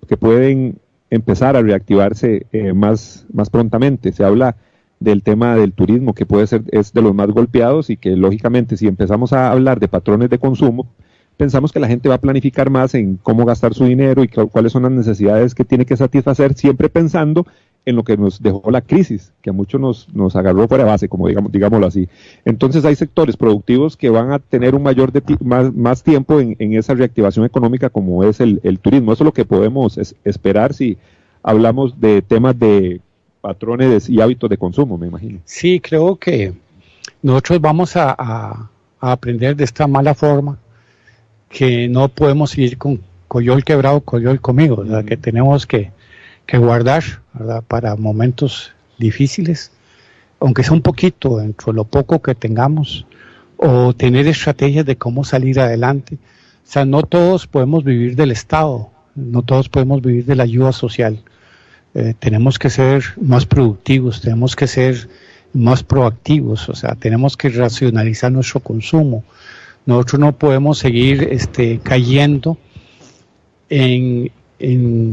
[0.09, 0.79] que pueden
[1.09, 4.13] empezar a reactivarse eh, más, más prontamente?
[4.13, 4.57] Se habla
[5.03, 8.77] del tema del turismo, que puede ser es de los más golpeados y que lógicamente
[8.77, 10.87] si empezamos a hablar de patrones de consumo,
[11.37, 14.73] pensamos que la gente va a planificar más en cómo gastar su dinero y cuáles
[14.73, 17.47] son las necesidades que tiene que satisfacer, siempre pensando
[17.85, 20.91] en lo que nos dejó la crisis, que a muchos nos, nos agarró fuera de
[20.91, 22.09] base, como digamos, digámoslo así.
[22.45, 26.75] Entonces hay sectores productivos que van a tener un mayor más, más, tiempo en, en,
[26.75, 29.13] esa reactivación económica como es el, el turismo.
[29.13, 30.97] Eso es lo que podemos esperar si
[31.43, 33.01] hablamos de temas de
[33.43, 35.41] patrones y hábitos de consumo, me imagino.
[35.45, 36.55] Sí, creo que
[37.21, 38.69] nosotros vamos a,
[39.01, 40.57] aprender de esta mala forma
[41.49, 45.05] que no podemos seguir con coyol quebrado, coyol conmigo, ¿verdad?
[45.05, 45.91] que tenemos que,
[46.55, 47.03] guardar
[47.67, 49.73] para momentos difíciles,
[50.39, 53.07] aunque sea un poquito dentro de lo poco que tengamos,
[53.57, 56.17] o tener estrategias de cómo salir adelante.
[56.17, 60.73] O sea, no todos podemos vivir del Estado, no todos podemos vivir de la ayuda
[60.73, 61.23] social.
[61.95, 65.09] Eh, tenemos que ser más productivos, tenemos que ser
[65.53, 69.25] más proactivos, o sea, tenemos que racionalizar nuestro consumo.
[69.85, 72.57] Nosotros no podemos seguir este, cayendo
[73.69, 74.31] en,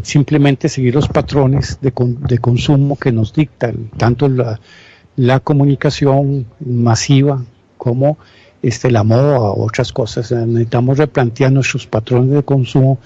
[0.03, 4.59] simplemente seguir los patrones de, de, consumo que nos dictan tanto la,
[5.15, 7.43] la comunicación masiva
[7.77, 8.19] como
[8.61, 10.31] este, la moda o otras cosas.
[10.31, 12.99] Necesitamos replantear nuestros patrones de consumo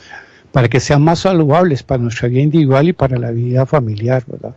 [0.54, 4.56] para que sean más saludables para nuestra vida individual y para la vida familiar, ¿verdad?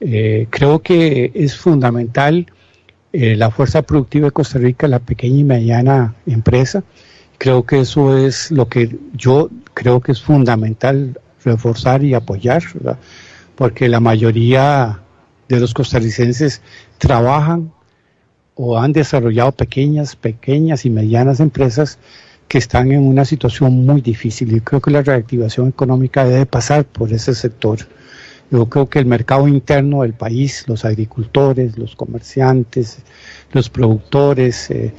[0.00, 2.46] Eh, creo que es fundamental
[3.12, 6.84] eh, la fuerza productiva de Costa Rica, la pequeña y mediana empresa.
[7.36, 12.98] Creo que eso es lo que yo creo que es fundamental reforzar y apoyar, ¿verdad?
[13.56, 15.00] porque la mayoría
[15.48, 16.62] de los costarricenses
[16.98, 17.72] trabajan
[18.54, 21.98] o han desarrollado pequeñas, pequeñas y medianas empresas
[22.48, 26.84] que están en una situación muy difícil y creo que la reactivación económica debe pasar
[26.84, 27.78] por ese sector.
[28.50, 32.98] Yo creo que el mercado interno del país, los agricultores, los comerciantes,
[33.52, 34.92] los productores, eh,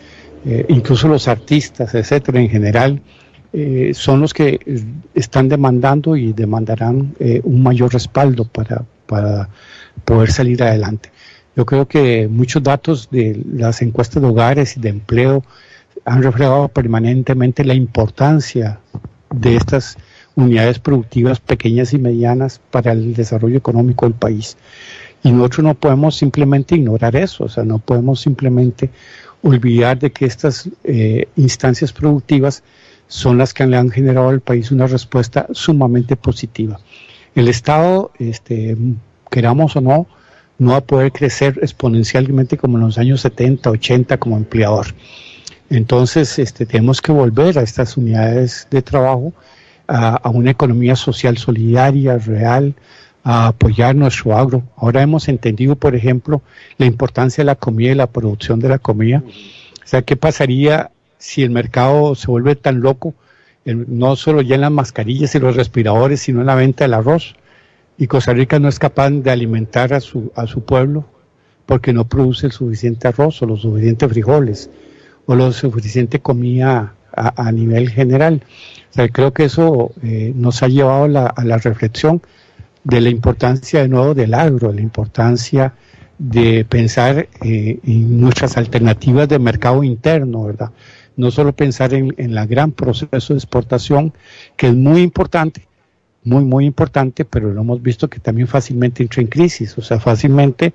[0.46, 3.02] eh, incluso los artistas, etcétera, en general,
[3.54, 4.60] eh, son los que
[5.14, 9.48] están demandando y demandarán un mayor respaldo para, para
[10.04, 11.10] poder salir adelante.
[11.56, 15.44] Yo creo que muchos datos de las encuestas de hogares y de empleo
[16.06, 18.80] han reflejado permanentemente la importancia
[19.32, 19.98] de estas
[20.36, 24.58] unidades productivas pequeñas y medianas para el desarrollo económico del país.
[25.24, 28.92] Y nosotros no podemos simplemente ignorar eso, o sea, no podemos simplemente
[29.42, 32.64] olvidar de que estas eh, instancias productivas
[33.08, 36.80] son las que le han generado al país una respuesta sumamente positiva.
[37.34, 38.78] El Estado, este,
[39.32, 40.08] queramos o no,
[40.58, 44.88] no va a poder crecer exponencialmente como en los años 70, 80 como empleador.
[45.70, 49.34] Entonces, este, tenemos que volver a estas unidades de trabajo,
[49.88, 52.76] a, una economía social solidaria, real,
[53.24, 54.64] a apoyar nuestro agro.
[54.78, 56.42] Ahora hemos entendido, por ejemplo,
[56.78, 59.24] la importancia de la comida y la producción de la comida.
[59.26, 63.16] O sea, ¿qué pasaría si el mercado se vuelve tan loco,
[63.66, 67.36] no solo ya en las mascarillas y los respiradores, sino en la venta del arroz?
[67.98, 71.06] Y Costa Rica no es capaz de alimentar a su, a su pueblo
[71.66, 74.70] porque no produce el suficiente arroz o los suficientes frijoles
[75.26, 78.44] o la suficiente comida a, nivel general.
[78.92, 82.22] O sea, creo que eso eh, nos ha llevado a la reflexión
[82.84, 85.74] de la importancia de nuevo del agro, la importancia
[86.18, 90.72] de pensar eh, en nuestras alternativas de mercado interno, ¿verdad?
[91.18, 94.14] No solo pensar en, en la gran proceso de exportación,
[94.56, 95.68] que es muy importante,
[96.24, 100.00] muy, muy importante, pero lo hemos visto que también fácilmente entra en crisis, o sea,
[100.00, 100.74] fácilmente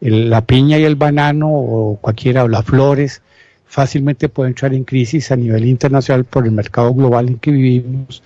[0.00, 3.22] la piña y el banano o cualquiera, o las flores,
[3.66, 8.22] fácilmente puede entrar en crisis a nivel internacional por el mercado global en que vivimos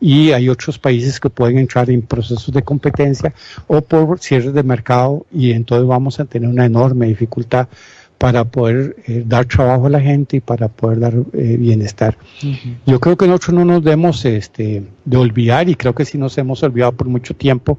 [0.00, 3.32] y hay otros países que pueden entrar en procesos de competencia
[3.66, 7.68] o por cierres de mercado y entonces vamos a tener una enorme dificultad
[8.18, 12.16] para poder eh, dar trabajo a la gente y para poder dar eh, bienestar.
[12.86, 16.38] Yo creo que nosotros no nos debemos este, de olvidar, y creo que sí nos
[16.38, 17.78] hemos olvidado por mucho tiempo,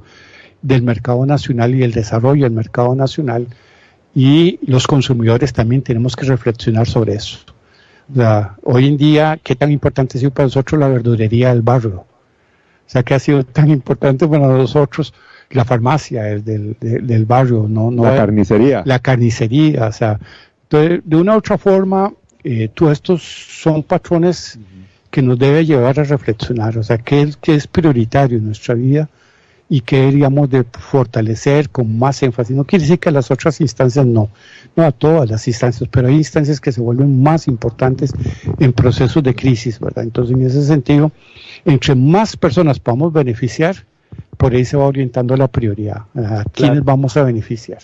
[0.62, 3.48] del mercado nacional y el desarrollo del mercado nacional,
[4.16, 7.40] y los consumidores también tenemos que reflexionar sobre eso.
[8.64, 12.06] hoy en día, ¿qué tan importante ha sido para nosotros la verdurería del barrio?
[12.88, 15.14] O sea, ¿qué ha sido tan importante para nosotros
[15.50, 17.66] la farmacia del, del, barrio?
[17.68, 18.84] No, no la carnicería.
[18.86, 20.20] La carnicería, o sea,
[20.70, 24.58] de una u otra forma, eh, todos estos son patrones
[25.12, 28.76] que nos debe llevar a reflexionar, o sea, ¿qué es, qué es prioritario en nuestra
[28.76, 29.10] vida?
[29.68, 32.56] Y que deberíamos de fortalecer con más énfasis.
[32.56, 34.30] No quiere decir que las otras instancias no,
[34.76, 38.14] no a todas las instancias, pero hay instancias que se vuelven más importantes
[38.60, 40.04] en procesos de crisis, ¿verdad?
[40.04, 41.12] Entonces, en ese sentido,
[41.66, 43.76] entre más personas podamos beneficiar,
[44.38, 47.80] por ahí se va orientando la prioridad, a quiénes vamos a beneficiar.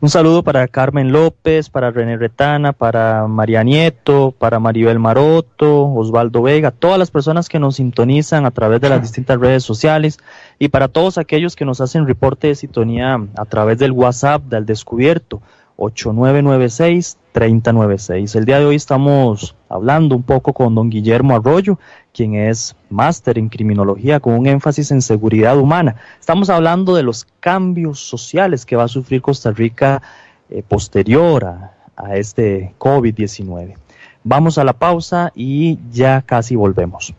[0.00, 6.42] Un saludo para Carmen López, para René Retana, para María Nieto, para Maribel Maroto, Osvaldo
[6.42, 10.18] Vega, todas las personas que nos sintonizan a través de las distintas redes sociales
[10.60, 14.66] y para todos aquellos que nos hacen reporte de sintonía a través del WhatsApp del
[14.66, 15.42] descubierto
[15.78, 18.36] 8996-3096.
[18.36, 21.80] El día de hoy estamos hablando un poco con don Guillermo Arroyo,
[22.18, 25.94] quien es máster en criminología con un énfasis en seguridad humana.
[26.18, 30.02] Estamos hablando de los cambios sociales que va a sufrir Costa Rica
[30.50, 33.76] eh, posterior a, a este COVID-19.
[34.24, 37.14] Vamos a la pausa y ya casi volvemos.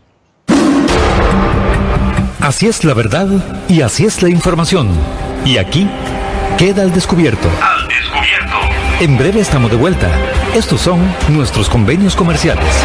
[2.40, 3.26] Así es la verdad
[3.70, 4.90] y así es la información.
[5.46, 5.88] Y aquí
[6.58, 7.48] queda el descubierto.
[9.00, 10.10] En breve estamos de vuelta.
[10.54, 12.84] Estos son nuestros convenios comerciales.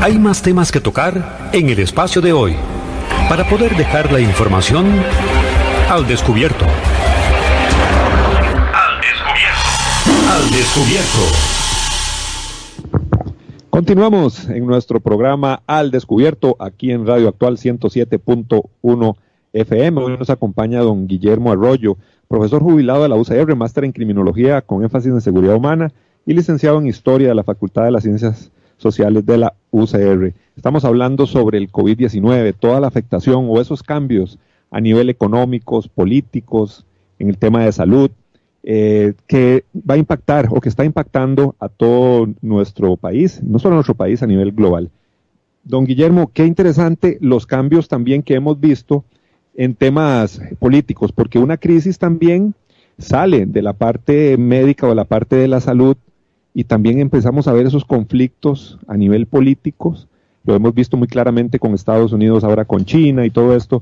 [0.00, 2.54] Hay más temas que tocar en el espacio de hoy
[3.28, 4.86] para poder dejar la información
[5.90, 6.64] al descubierto.
[8.72, 10.30] Al descubierto.
[10.30, 11.18] Al descubierto.
[13.70, 19.16] Continuamos en nuestro programa Al Descubierto aquí en Radio Actual 107.1
[19.52, 20.00] FM.
[20.00, 21.96] Hoy nos acompaña don Guillermo Arroyo,
[22.28, 25.92] profesor jubilado de la UCR, máster en criminología con énfasis en seguridad humana
[26.24, 30.32] y licenciado en historia de la Facultad de las Ciencias Sociales de la UCR.
[30.56, 34.38] Estamos hablando sobre el COVID-19, toda la afectación o esos cambios
[34.70, 36.86] a nivel económicos, políticos,
[37.18, 38.10] en el tema de salud,
[38.62, 43.74] eh, que va a impactar o que está impactando a todo nuestro país, no solo
[43.74, 44.90] a nuestro país, a nivel global.
[45.64, 49.04] Don Guillermo, qué interesante los cambios también que hemos visto
[49.54, 52.54] en temas políticos, porque una crisis también
[52.98, 55.96] sale de la parte médica o la parte de la salud
[56.58, 60.08] y también empezamos a ver esos conflictos a nivel políticos.
[60.44, 63.80] Lo hemos visto muy claramente con Estados Unidos, ahora con China y todo esto.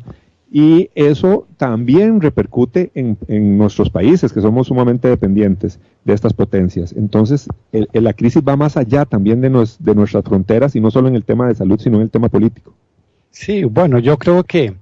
[0.53, 3.17] Y eso también repercute en,
[3.57, 6.93] nuestros países, que somos sumamente dependientes de estas potencias.
[6.93, 9.49] Entonces, la crisis va más allá también de,
[9.79, 12.29] de nuestras fronteras y no solo en el tema de salud, sino en el tema
[12.29, 12.75] político.
[13.31, 14.75] Sí, bueno, yo creo que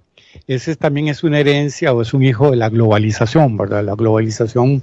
[0.49, 3.85] ese también es una herencia o es un hijo de la globalización, ¿verdad?
[3.85, 4.83] La globalización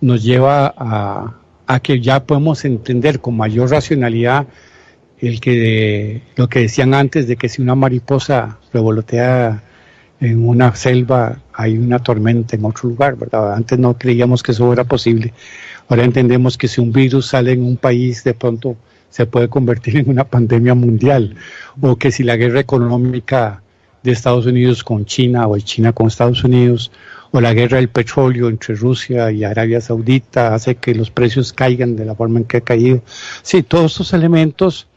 [0.00, 4.46] nos lleva a, a que ya podemos entender con mayor racionalidad
[5.18, 9.62] el que lo que decían antes de que si una mariposa revolotea
[10.20, 13.54] en una selva hay una tormenta en otro lugar, ¿verdad?
[13.54, 15.32] Antes no creíamos que eso era posible.
[15.88, 18.76] Ahora entendemos que si un virus sale en un país, de pronto
[19.08, 21.36] se puede convertir en una pandemia mundial.
[21.80, 23.62] O que si la guerra económica
[24.02, 26.92] de Estados Unidos con China o de China con Estados Unidos
[27.30, 31.96] o la guerra del petróleo entre Rusia y Arabia Saudita hace que los precios caigan
[31.96, 33.02] de la forma en que ha caído.
[33.42, 34.88] Sí, todos estos elementos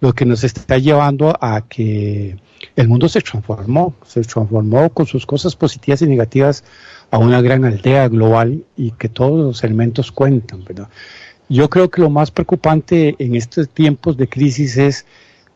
[0.00, 2.36] lo que nos está llevando a que
[2.76, 6.64] el mundo se transformó, se transformó con sus cosas positivas y negativas
[7.10, 10.88] a una gran aldea global y que todos los elementos cuentan, ¿verdad?
[11.48, 15.06] Yo creo que lo más preocupante en estos tiempos de crisis es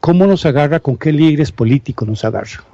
[0.01, 2.65] cómo nos agarra, con qué líderes políticos nos agarra.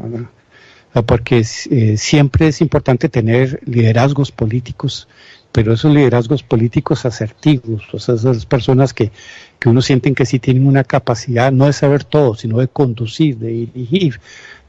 [1.07, 5.09] Porque eh, siempre es importante tener liderazgos políticos,
[5.53, 9.13] pero esos liderazgos políticos asertivos, o sea, esas personas que,
[9.59, 13.39] que uno sienten que sí tienen una capacidad no de saber todo, sino de conducir,
[13.39, 14.21] de dirigir,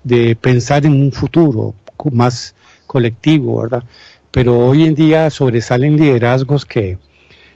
[0.04, 1.74] de pensar en un futuro
[2.12, 2.56] más
[2.88, 3.84] colectivo, ¿verdad?
[4.32, 6.98] Pero hoy en día sobresalen liderazgos que,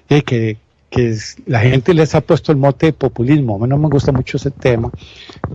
[0.09, 0.57] eh, que,
[0.93, 1.17] que
[1.47, 3.55] la gente les ha puesto el mote de populismo.
[3.55, 4.91] A mí no me gusta mucho ese tema,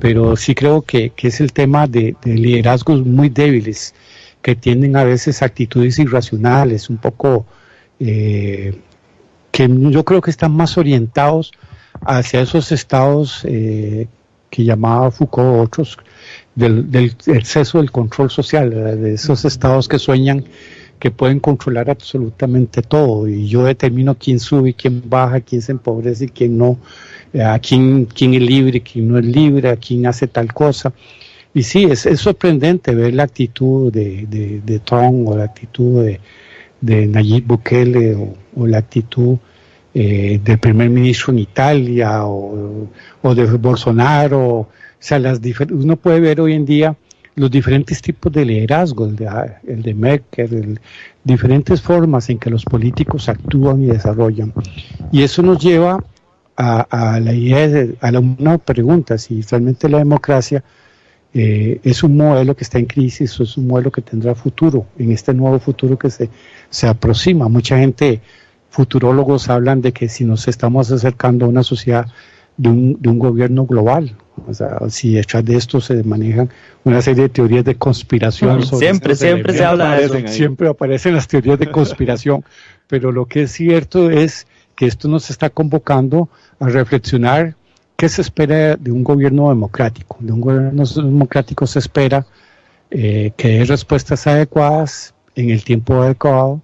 [0.00, 3.94] pero sí creo que, es el tema de, liderazgos muy débiles,
[4.42, 7.46] que tienen a veces actitudes irracionales, un poco
[8.00, 8.80] eh,
[9.52, 11.52] que yo creo que están más orientados
[12.00, 14.08] hacia esos estados eh,
[14.50, 15.98] que llamaba Foucault otros,
[16.56, 20.44] del exceso del control social, de esos estados que sueñan
[20.98, 26.26] que pueden controlar absolutamente todo y yo determino quién sube, quién baja, quién se empobrece
[26.26, 26.78] y quién no,
[27.32, 30.92] eh, a quién, quién es libre, quién no es libre, a quién hace tal cosa.
[31.54, 34.26] Y sí, es, es sorprendente ver la actitud de,
[34.64, 36.20] de, Trump o la actitud de,
[36.80, 38.14] de Nayib Bukele
[38.54, 39.38] o, la actitud
[39.94, 42.88] eh, del primer ministro en Italia o,
[43.22, 44.40] o de Bolsonaro.
[44.40, 44.68] O
[44.98, 45.40] sea, las
[45.70, 46.96] uno puede ver hoy en día
[47.38, 49.28] los diferentes tipos de liderazgo, el de,
[49.66, 50.80] el de Merkel,
[51.24, 54.52] diferentes formas en que los políticos actúan y desarrollan.
[55.12, 56.02] Y eso nos lleva
[56.56, 60.64] a, la idea de, a la, una pregunta, si realmente la democracia
[61.32, 64.86] eh, es un modelo que está en crisis o es un modelo que tendrá futuro,
[64.98, 66.30] en este nuevo futuro que se,
[66.68, 67.48] se aproxima.
[67.48, 68.20] Mucha gente,
[68.70, 72.06] futurólogos hablan de que si nos estamos acercando a una sociedad
[72.56, 74.16] de un, de un gobierno global,
[74.46, 76.50] O sea, si detrás de esto se manejan
[76.84, 78.62] una serie de teorías de conspiración.
[78.64, 80.28] siempre, siempre se habla de eso.
[80.28, 82.44] Siempre aparecen las teorías de conspiración.
[82.86, 86.28] pero lo que es cierto es que esto nos está convocando
[86.60, 87.56] a reflexionar
[87.96, 90.16] qué se espera de un gobierno democrático.
[90.20, 92.24] De un gobierno democrático se espera
[92.90, 96.62] eh, que dé respuestas adecuadas en el tiempo adecuado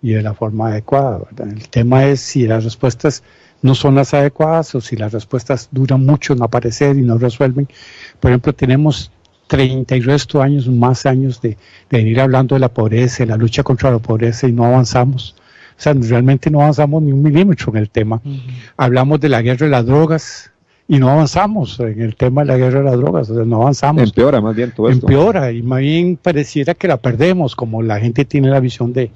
[0.00, 1.20] y de la forma adecuada.
[1.38, 3.22] El tema es si las respuestas
[3.62, 7.68] no son las adecuadas o si las respuestas duran mucho en aparecer y no resuelven.
[8.20, 9.10] Por ejemplo, tenemos
[9.46, 11.56] 30 y resto años, más años de,
[11.90, 15.36] de venir hablando de la pobreza, de la lucha contra la pobreza y no avanzamos.
[15.78, 18.20] O sea, realmente no avanzamos ni un milímetro en el tema.
[18.76, 20.52] Hablamos de la guerra de las drogas
[20.88, 23.62] y no avanzamos en el tema de la guerra de las drogas, o sea, no
[23.62, 24.02] avanzamos.
[24.02, 25.06] Empeora más bien todo esto.
[25.06, 29.10] Empeora y más bien pareciera que la perdemos, como la gente tiene la visión de,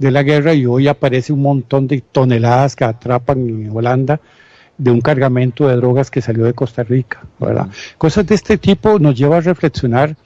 [0.00, 4.18] de la guerra y hoy aparece un montón de toneladas que atrapan en Holanda
[4.78, 7.68] de un cargamento de drogas que salió de Costa Rica, ¿verdad?
[7.98, 10.16] Cosas de este tipo nos lleva a reflexionar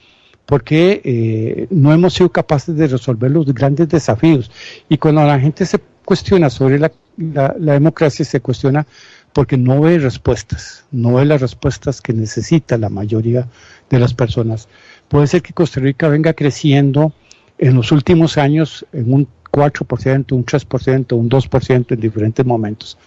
[0.45, 4.49] por qué eh, no hemos sido capaces de resolver los grandes desafíos.
[4.87, 8.87] Y cuando la gente se cuestiona sobre la, la democracia, se cuestiona
[9.33, 13.49] porque no ve respuestas, no ve las respuestas que necesita la mayoría
[13.89, 14.69] de las personas.
[15.09, 17.11] Puede ser que Costa Rica venga creciendo
[17.57, 22.97] en los últimos años en un 4%, un 3%, un 2% en diferentes momentos.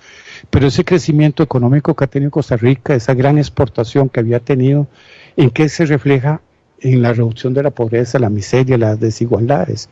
[0.51, 4.87] Pero ese crecimiento económico que ha tenido Costa Rica, esa gran exportación que había tenido,
[5.37, 6.41] ¿en qué se refleja?
[6.81, 9.89] En la reducción de la pobreza, la miseria, las desigualdades.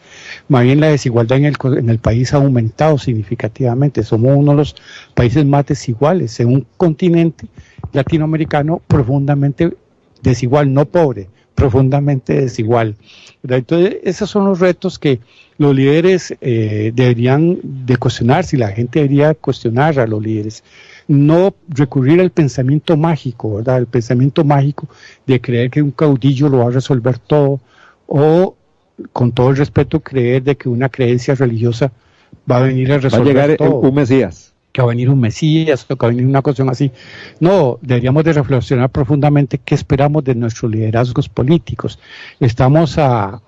[0.49, 4.05] Más bien la desigualdad en el, en el país ha aumentado significativamente.
[4.05, 4.77] Somos uno de los
[5.13, 7.49] países más desiguales en un continente
[7.93, 9.77] latinoamericano profundamente
[10.23, 12.95] desigual, no pobre, profundamente desigual.
[13.49, 15.19] Entonces, esos son los retos que
[15.59, 20.63] los líderes eh, deberían de cuestionar, si la gente debería cuestionar a los líderes.
[21.09, 23.79] No recurrir al pensamiento mágico, ¿verdad?
[23.79, 24.87] El pensamiento mágico
[25.27, 27.61] de creer que un caudillo lo va a resolver todo
[28.07, 28.55] o,
[29.13, 31.91] con todo el respeto, creer de que una creencia religiosa
[32.49, 35.19] va a venir a resolver va a llegar un Mesías que va a venir un
[35.19, 36.93] Mesías o que va a venir una cuestión así.
[37.41, 41.99] No, deberíamos de reflexionar profundamente qué esperamos de nuestros liderazgos políticos.
[42.41, 43.41] Estamos a,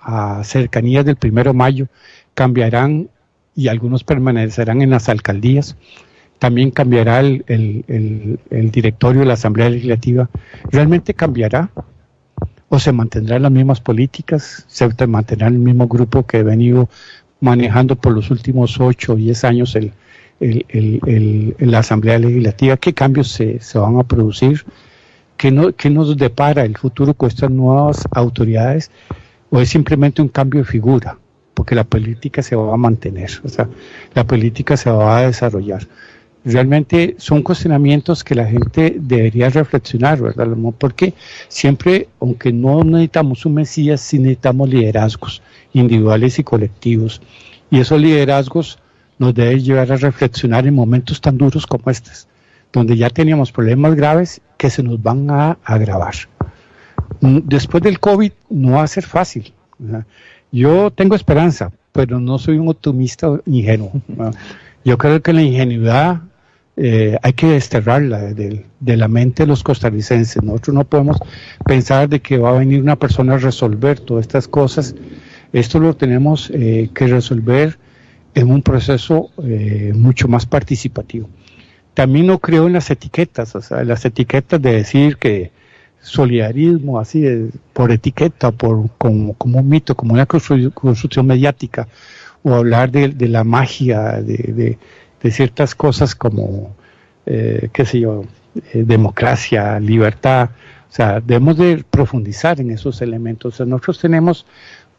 [0.43, 1.87] cercanías del primero de mayo,
[2.33, 3.09] cambiarán
[3.55, 5.75] y algunos permanecerán en las alcaldías.
[6.39, 10.31] También cambiará el, el, el, directorio de la Asamblea Legislativa.
[10.71, 11.69] ¿Realmente cambiará?
[12.69, 14.65] ¿O se mantendrán las mismas políticas?
[14.67, 16.89] ¿Se mantendrá el mismo grupo que he venido
[17.39, 19.93] manejando por los últimos ocho o diez años el,
[20.39, 24.65] el, la Asamblea Legislativa, qué cambios se, se van a producir,
[25.37, 28.91] ¿Qué, no, qué nos depara el futuro con estas nuevas autoridades,
[29.49, 31.17] o es simplemente un cambio de figura,
[31.53, 33.69] porque la política se va a mantener, o sea,
[34.15, 35.87] la política se va a desarrollar.
[36.43, 40.47] Realmente son cuestionamientos que la gente debería reflexionar, ¿verdad?
[40.77, 41.13] Porque
[41.47, 45.41] siempre, aunque no necesitamos un Mesías, sí necesitamos liderazgos
[45.73, 47.21] individuales y colectivos.
[47.69, 48.79] Y esos liderazgos
[49.19, 52.27] nos debe llevar a reflexionar en momentos tan duros como estos,
[52.73, 56.15] donde ya teníamos problemas graves que se nos van a agravar.
[57.21, 59.53] Mm, después del COVID no va a ser fácil.
[60.51, 63.91] Yo tengo esperanza, pero no soy un optimista ingenuo.
[64.83, 66.21] Yo creo que la ingenuidad
[66.81, 70.41] eh, hay que desterrarla de, la mente de los costarricenses.
[70.41, 71.17] Nosotros no podemos
[71.65, 74.95] pensar de que va a venir una persona a resolver todas estas cosas.
[75.51, 77.77] Esto lo tenemos eh, que resolver
[78.39, 81.29] en un proceso eh, mucho más participativo.
[81.93, 85.51] También no creo en las etiquetas, o sea, las etiquetas de decir que
[86.01, 91.87] solidarismo, así, por etiqueta, por, como, un mito, como una construcción mediática,
[92.43, 94.77] o hablar de, la magia, de,
[95.29, 96.73] ciertas cosas como,
[97.25, 98.23] eh, qué sé yo,
[98.73, 100.51] eh, democracia, libertad,
[100.89, 103.53] o sea, debemos de profundizar en esos elementos.
[103.53, 104.47] O sea, nosotros tenemos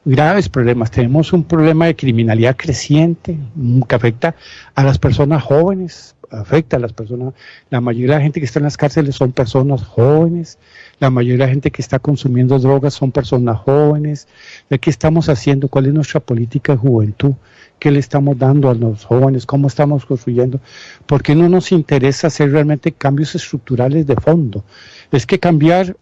[0.04, 0.90] graves problemas.
[0.90, 4.34] Tenemos un problema de criminalidad creciente mm, que afecta
[4.74, 7.34] a las personas jóvenes, afecta a las personas.
[7.70, 10.58] La mayoría de la gente que está en las cárceles son personas jóvenes.
[11.00, 14.28] La mayoría de la gente que está consumiendo drogas son personas jóvenes.
[14.68, 15.68] ¿De qué estamos haciendo?
[15.68, 17.32] ¿Cuál es nuestra política de juventud?
[17.78, 19.46] ¿Qué le estamos dando a los jóvenes?
[19.46, 20.60] ¿Cómo estamos construyendo?
[21.06, 24.64] ¿Por qué no nos interesa hacer realmente cambios estructurales de fondo?
[25.10, 25.96] Es que cambiar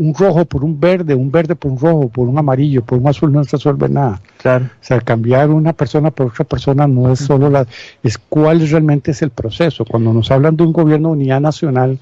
[0.00, 3.08] un rojo por un verde, un verde por un rojo, por un amarillo, por un
[3.08, 4.20] azul no resuelve nada.
[4.40, 4.66] Claro.
[4.66, 7.66] O sea, cambiar una persona por otra persona no es solo la,
[8.04, 9.84] es cuál realmente es el proceso.
[9.84, 11.98] Cuando nos hablan de un gobierno de unidad nacional,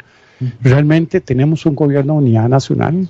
[0.61, 3.09] realmente tenemos un gobierno de unidad nacional.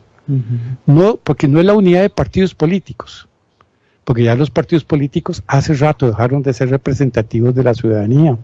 [0.87, 3.29] No, porque no es la unidad de partidos políticos.
[4.07, 8.39] porque ya los partidos políticos hace rato dejaron de ser representativos de la ciudadanía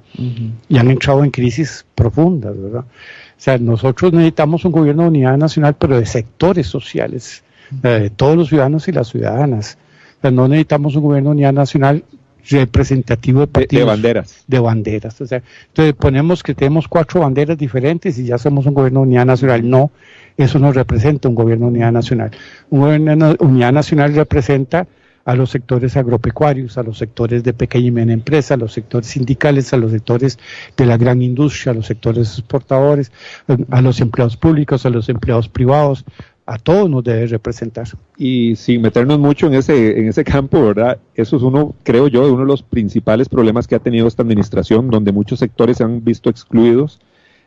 [0.69, 2.85] y han entrado en crisis profundas, ¿verdad?
[3.43, 8.37] O sea, nosotros necesitamos un gobierno de unidad nacional, pero de sectores sociales, de todos
[8.37, 9.79] los ciudadanos y las ciudadanas.
[10.19, 12.05] O sea, no necesitamos un gobierno de unidad nacional
[12.49, 14.45] representativo de, de, banderas.
[14.47, 15.21] De banderas.
[15.21, 19.07] O sea, entonces ponemos que tenemos cuatro banderas diferentes y ya somos un gobierno de
[19.07, 19.69] unidad nacional.
[19.69, 19.91] No,
[20.37, 22.31] eso no representa un gobierno de unidad nacional.
[22.71, 24.87] Un gobierno de unidad nacional representa
[25.25, 29.09] a los sectores agropecuarios, a los sectores de pequeña y media empresa, a los sectores
[29.09, 30.39] sindicales, a los sectores
[30.77, 33.13] de la gran industria, a los sectores exportadores,
[33.71, 36.05] a los empleados públicos, a los empleados privados,
[36.47, 37.87] a todos nos debe representar.
[38.17, 40.99] Y sin meternos mucho en ese, en ese campo, ¿verdad?
[41.15, 44.91] Eso es uno, creo yo, uno de los principales problemas que ha tenido esta administración,
[44.91, 47.01] donde muchos sectores se han visto excluidos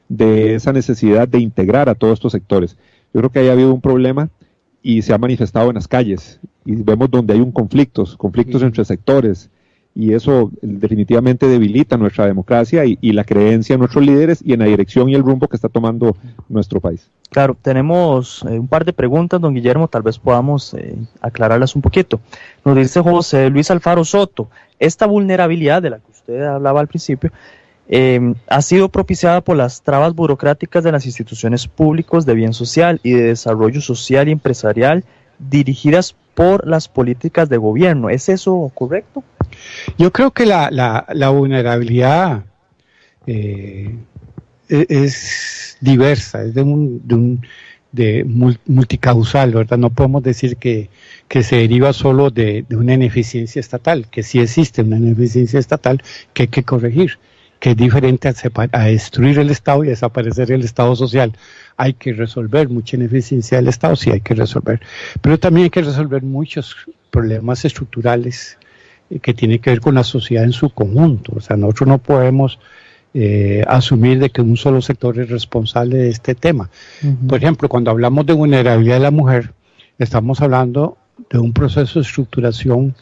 [0.08, 2.78] de esa necesidad de integrar a todos estos sectores.
[3.14, 4.30] Yo creo que haya habido un problema
[4.86, 8.86] y se ha manifestado en las calles y vemos donde hay un conflicto, conflictos entre
[8.86, 9.50] sectores
[9.96, 14.66] y eso definitivamente debilita nuestra democracia y, la creencia en nuestros líderes y en la
[14.66, 16.16] dirección y el rumbo que está tomando
[16.50, 17.10] nuestro país.
[17.32, 21.82] Claro, tenemos eh, un par de preguntas, don Guillermo, tal vez podamos eh, aclararlas un
[21.82, 22.20] poquito.
[22.64, 27.32] Nos dice José Luis Alfaro Soto, esta vulnerabilidad de la que usted hablaba al principio,
[27.88, 33.00] eh, ha sido propiciada por las trabas burocráticas de las instituciones públicas de bien social
[33.04, 35.04] y de desarrollo social y empresarial
[35.38, 38.10] dirigidas por las políticas de gobierno.
[38.10, 39.24] ¿Es eso correcto?
[39.98, 42.44] Yo creo que la, la, vulnerabilidad
[43.28, 43.96] eh,
[44.68, 47.42] e, es diversa, es de un, de un
[47.92, 49.78] de multicausal, ¿verdad?
[49.78, 50.90] No podemos decir que,
[51.30, 56.04] que se deriva solo de, de, una ineficiencia estatal, que sí existe una ineficiencia estatal
[56.34, 57.20] que hay que corregir
[57.60, 58.32] que es diferente
[58.72, 61.34] a, destruir el Estado y desaparecer el Estado social.
[61.78, 64.82] Hay que resolver mucha ineficiencia del Estado, sí hay que resolver,
[65.22, 66.76] pero también hay que resolver muchos
[67.10, 68.58] problemas estructurales
[69.10, 71.34] eh, que tienen que ver con la sociedad en su conjunto.
[71.36, 72.60] O sea, nosotros no podemos
[73.14, 76.70] eh, asumir de que un solo sector es responsable de este tema.
[77.28, 79.54] Por ejemplo, cuando hablamos de vulnerabilidad de la mujer,
[79.98, 80.98] estamos hablando
[81.30, 82.94] de un proceso de estructuración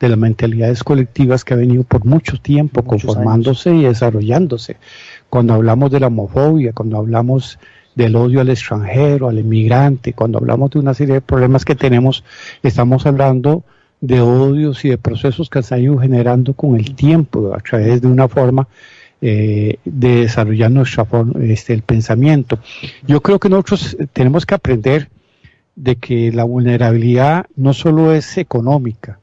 [0.00, 4.76] de las mentalidades colectivas que ha venido por mucho tiempo conformándose y desarrollándose.
[5.28, 7.58] Cuando hablamos de la homofobia, cuando hablamos
[7.94, 12.22] del odio al extranjero, al inmigrante, cuando hablamos de una serie de problemas que tenemos,
[12.62, 13.64] estamos hablando
[14.00, 18.00] de odios y de procesos que se han ido generando con el tiempo a través
[18.00, 18.68] de una forma
[19.20, 22.60] eh, de desarrollar nuestra forma, este, el pensamiento.
[23.04, 25.08] Yo creo que nosotros tenemos que aprender
[25.74, 29.18] de que la vulnerabilidad no solo es económica,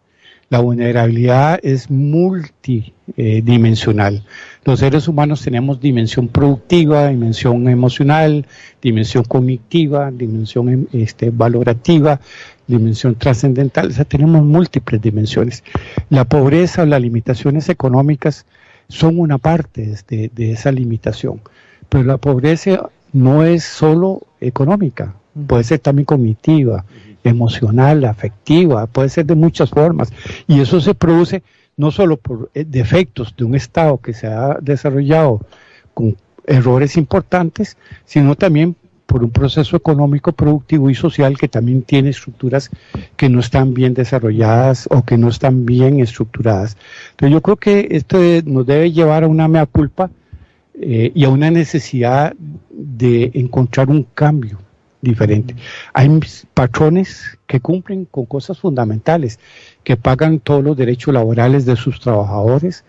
[0.50, 4.24] la vulnerabilidad es multidimensional.
[4.64, 8.46] Los seres humanos tenemos dimensión productiva, dimensión emocional,
[8.82, 12.22] dimensión cognitiva, dimensión em, este, valorativa,
[12.68, 13.88] dimensión trascendental.
[13.88, 15.64] O sea, tenemos múltiples dimensiones.
[16.10, 18.46] La pobreza o las limitaciones económicas
[18.88, 21.42] son una parte de, de esa limitación.
[21.90, 25.16] Pero la pobreza no es solo económica,
[25.48, 26.86] puede ser también cognitiva,
[27.30, 30.12] emocional, afectiva, puede ser de muchas formas.
[30.48, 31.44] Y eso se produce
[31.78, 35.42] no solo por eh, defectos de un Estado que se ha desarrollado
[35.94, 36.16] con
[36.46, 42.70] errores importantes, sino también por un proceso económico, productivo y social que también tiene estructuras
[43.16, 46.76] que no están bien desarrolladas o que no están bien estructuradas.
[47.12, 50.10] Entonces yo creo que esto nos debe llevar a una mea culpa
[50.74, 52.34] eh, y a una necesidad
[52.70, 54.60] de encontrar un cambio
[55.06, 55.56] diferente.
[55.94, 56.20] Hay
[56.54, 59.40] patrones que cumplen con cosas fundamentales,
[59.84, 62.84] que pagan todos los derechos laborales de sus trabajadores,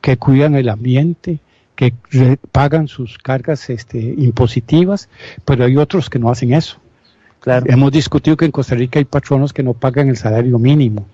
[0.00, 1.40] que cuidan el ambiente,
[1.74, 1.92] que
[2.52, 5.08] pagan sus cargas este, impositivas,
[5.44, 6.78] pero hay otros que no hacen eso.
[7.40, 7.66] Claro.
[7.68, 11.06] Hemos discutido que en Costa Rica hay patronos que no pagan el salario mínimo,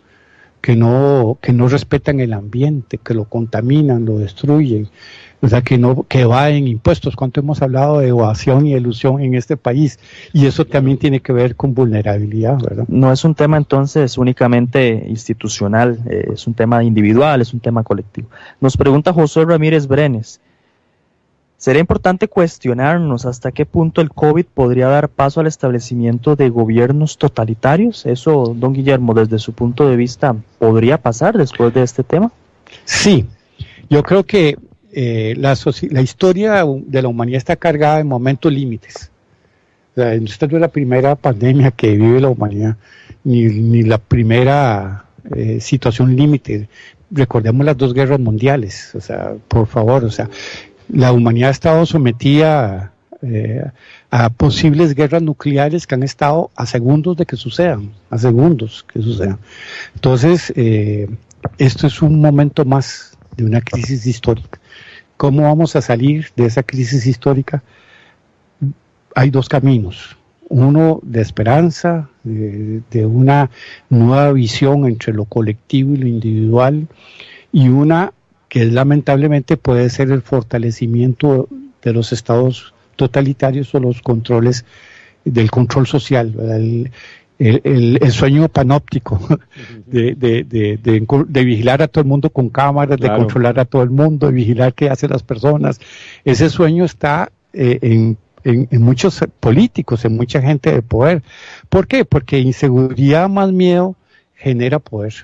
[0.62, 4.88] que no, que no respetan el ambiente, que lo contaminan, lo destruyen,
[5.42, 7.16] o sea, que no que va en impuestos.
[7.16, 9.98] ¿Cuánto hemos hablado de evasión y ilusión en este país?
[10.32, 12.84] Y eso también tiene que ver con vulnerabilidad, ¿verdad?
[12.86, 17.82] No es un tema entonces únicamente institucional, eh, es un tema individual, es un tema
[17.82, 18.28] colectivo.
[18.60, 20.40] Nos pregunta José Ramírez Brenes.
[21.56, 27.18] Sería importante cuestionarnos hasta qué punto el COVID podría dar paso al establecimiento de gobiernos
[27.18, 28.06] totalitarios.
[28.06, 32.30] Eso, don Guillermo, desde su punto de vista, ¿podría pasar después de este tema?
[32.84, 33.26] Sí,
[33.88, 34.56] yo creo que
[34.92, 35.56] eh, la,
[35.90, 39.10] la, historia de la humanidad está cargada de momentos límites.
[39.96, 42.76] esta no es la primera pandemia que vive la humanidad,
[43.24, 46.68] ni, la primera eh, situación límite.
[47.10, 50.28] Recordemos las dos guerras mundiales, o sea, por favor, o sea,
[50.88, 53.64] la humanidad ha estado sometida eh,
[54.10, 59.00] a posibles guerras nucleares que han estado a segundos de que sucedan, a segundos que
[59.00, 59.38] sucedan.
[59.94, 61.08] Entonces, eh,
[61.56, 64.60] esto es un momento más de una crisis histórica.
[65.22, 67.62] ¿Cómo vamos a salir de esa crisis histórica?
[69.14, 70.16] Hay dos caminos.
[70.48, 73.48] Uno de esperanza, de, una
[73.88, 76.88] nueva visión entre lo colectivo y lo individual,
[77.52, 78.12] y una
[78.48, 81.48] que lamentablemente puede ser el fortalecimiento
[81.84, 84.64] de los estados totalitarios o los controles
[85.24, 86.34] del control social,
[88.10, 89.18] sueño panóptico
[89.86, 94.26] de, de, vigilar a todo el mundo con cámaras, de controlar a todo el mundo,
[94.26, 95.80] de vigilar qué hacen las personas.
[96.24, 101.22] Ese sueño está eh, en, en, muchos políticos, en mucha gente de poder.
[101.68, 102.04] ¿Por qué?
[102.04, 103.96] Porque inseguridad más miedo
[104.34, 105.14] genera poder.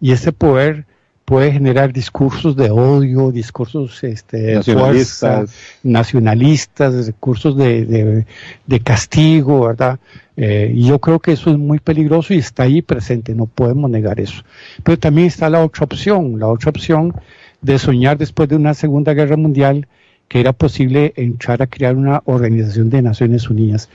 [0.00, 0.86] Y ese poder
[1.24, 5.54] puede generar discursos de odio, discursos este, nacionalistas.
[5.82, 8.26] nacionalistas, discursos de,
[8.66, 9.98] de, castigo, ¿verdad?
[10.36, 13.90] Eh, y yo creo que eso es muy peligroso y está ahí presente, no podemos
[13.90, 14.42] negar eso.
[14.82, 17.14] Pero también está la otra opción, la otra opción
[17.62, 19.88] de soñar después de una Segunda Guerra Mundial
[20.28, 23.88] que era posible entrar a crear una organización de Naciones Unidas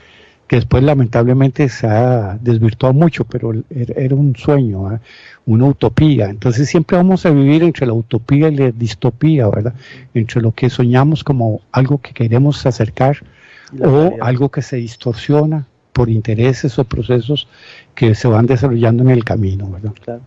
[0.50, 4.98] que después lamentablemente se ha desvirtuado mucho, pero era un sueño, ¿eh?
[5.46, 6.28] una utopía.
[6.28, 9.74] Entonces siempre vamos a vivir entre la utopía y la distopía, ¿verdad?
[10.12, 13.18] Entre lo que soñamos como algo que queremos acercar
[13.80, 17.46] o algo que se distorsiona por intereses o procesos
[17.94, 20.18] que se van desarrollando en el camino, ¿verdad?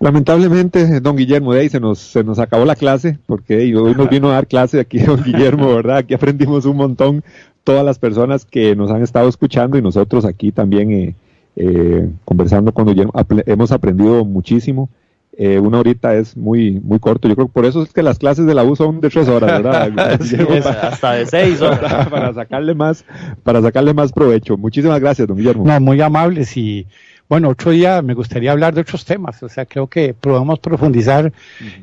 [0.00, 4.08] Lamentablemente, don Guillermo, de ahí se nos, se nos acabó la clase, porque hoy nos
[4.08, 5.98] vino a dar clase aquí don Guillermo, ¿verdad?
[5.98, 7.22] Aquí aprendimos un montón,
[7.64, 11.14] todas las personas que nos han estado escuchando y nosotros aquí también eh,
[11.56, 13.12] eh, conversando con Guillermo,
[13.46, 14.88] hemos aprendido muchísimo.
[15.32, 17.28] Eh, una horita es muy muy corto.
[17.28, 19.28] Yo creo que por eso es que las clases de la U son de tres
[19.28, 19.90] horas, ¿verdad?
[20.82, 22.08] hasta de seis horas.
[22.10, 23.04] Para, sacarle más,
[23.42, 24.56] para sacarle más provecho.
[24.56, 25.64] Muchísimas gracias, don Guillermo.
[25.64, 26.86] No, muy amables y
[27.30, 31.32] bueno, otro día me gustaría hablar de otros temas, o sea, creo que podemos profundizar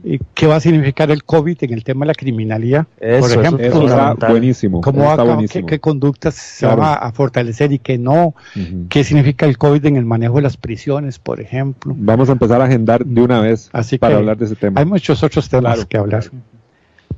[0.04, 3.66] eh, qué va a significar el COVID en el tema de la criminalidad, por ejemplo.
[3.66, 4.82] Eso está buenísimo.
[4.82, 8.36] ¿Cómo va, Qué, conductas se van a, fortalecer y qué no?
[8.90, 11.96] ¿Qué significa el COVID en el manejo de las prisiones, por ejemplo?
[11.98, 13.70] Vamos a empezar a agendar de una vez
[14.02, 14.82] para hablar de ese tema.
[14.82, 16.26] Hay muchos otros temas que hablar.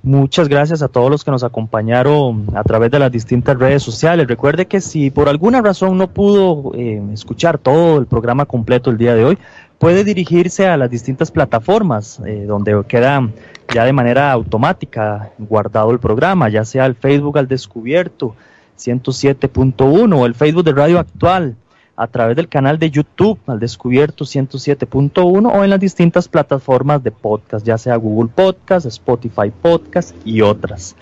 [0.01, 4.27] Muchas gracias a todos los que nos acompañaron a través de las distintas redes sociales.
[4.27, 8.97] Recuerde que si por alguna razón no pudo eh, escuchar todo el programa completo el
[8.97, 9.37] día de hoy,
[9.77, 13.29] puede dirigirse a las distintas plataformas eh, donde queda
[13.73, 18.35] ya de manera automática guardado el programa, ya sea el Facebook al descubierto
[18.77, 21.55] 107.1 o el Facebook de Radio Actual
[21.99, 27.11] a través del canal de YouTube al descubierto 107.1 o en las distintas plataformas de
[27.11, 30.95] podcast, ya sea Google Podcast, Spotify Podcast y otras.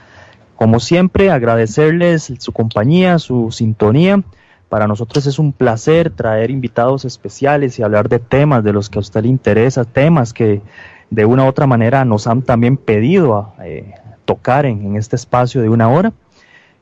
[0.55, 4.23] Como siempre, agradecerles su compañía, su sintonía.
[4.69, 8.97] Para nosotros es un placer traer invitados especiales y hablar de temas de los que
[8.97, 10.63] a usted le interesa, temas que
[11.11, 13.93] de una u otra manera nos han también pedido eh,
[14.25, 16.11] tocar en este espacio de una hora.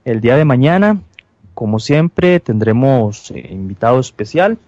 [0.05, 1.01] El día de mañana
[1.55, 4.59] como siempre, tendremos eh, invitado especial.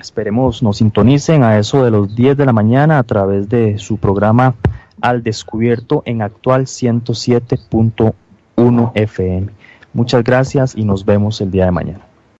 [0.00, 3.98] Esperemos nos sintonicen a eso de los 10 de la mañana a través de su
[3.98, 4.54] programa
[5.02, 9.48] Al Descubierto en actual 107.1 FM.
[9.92, 12.07] Muchas gracias y nos vemos el día de mañana.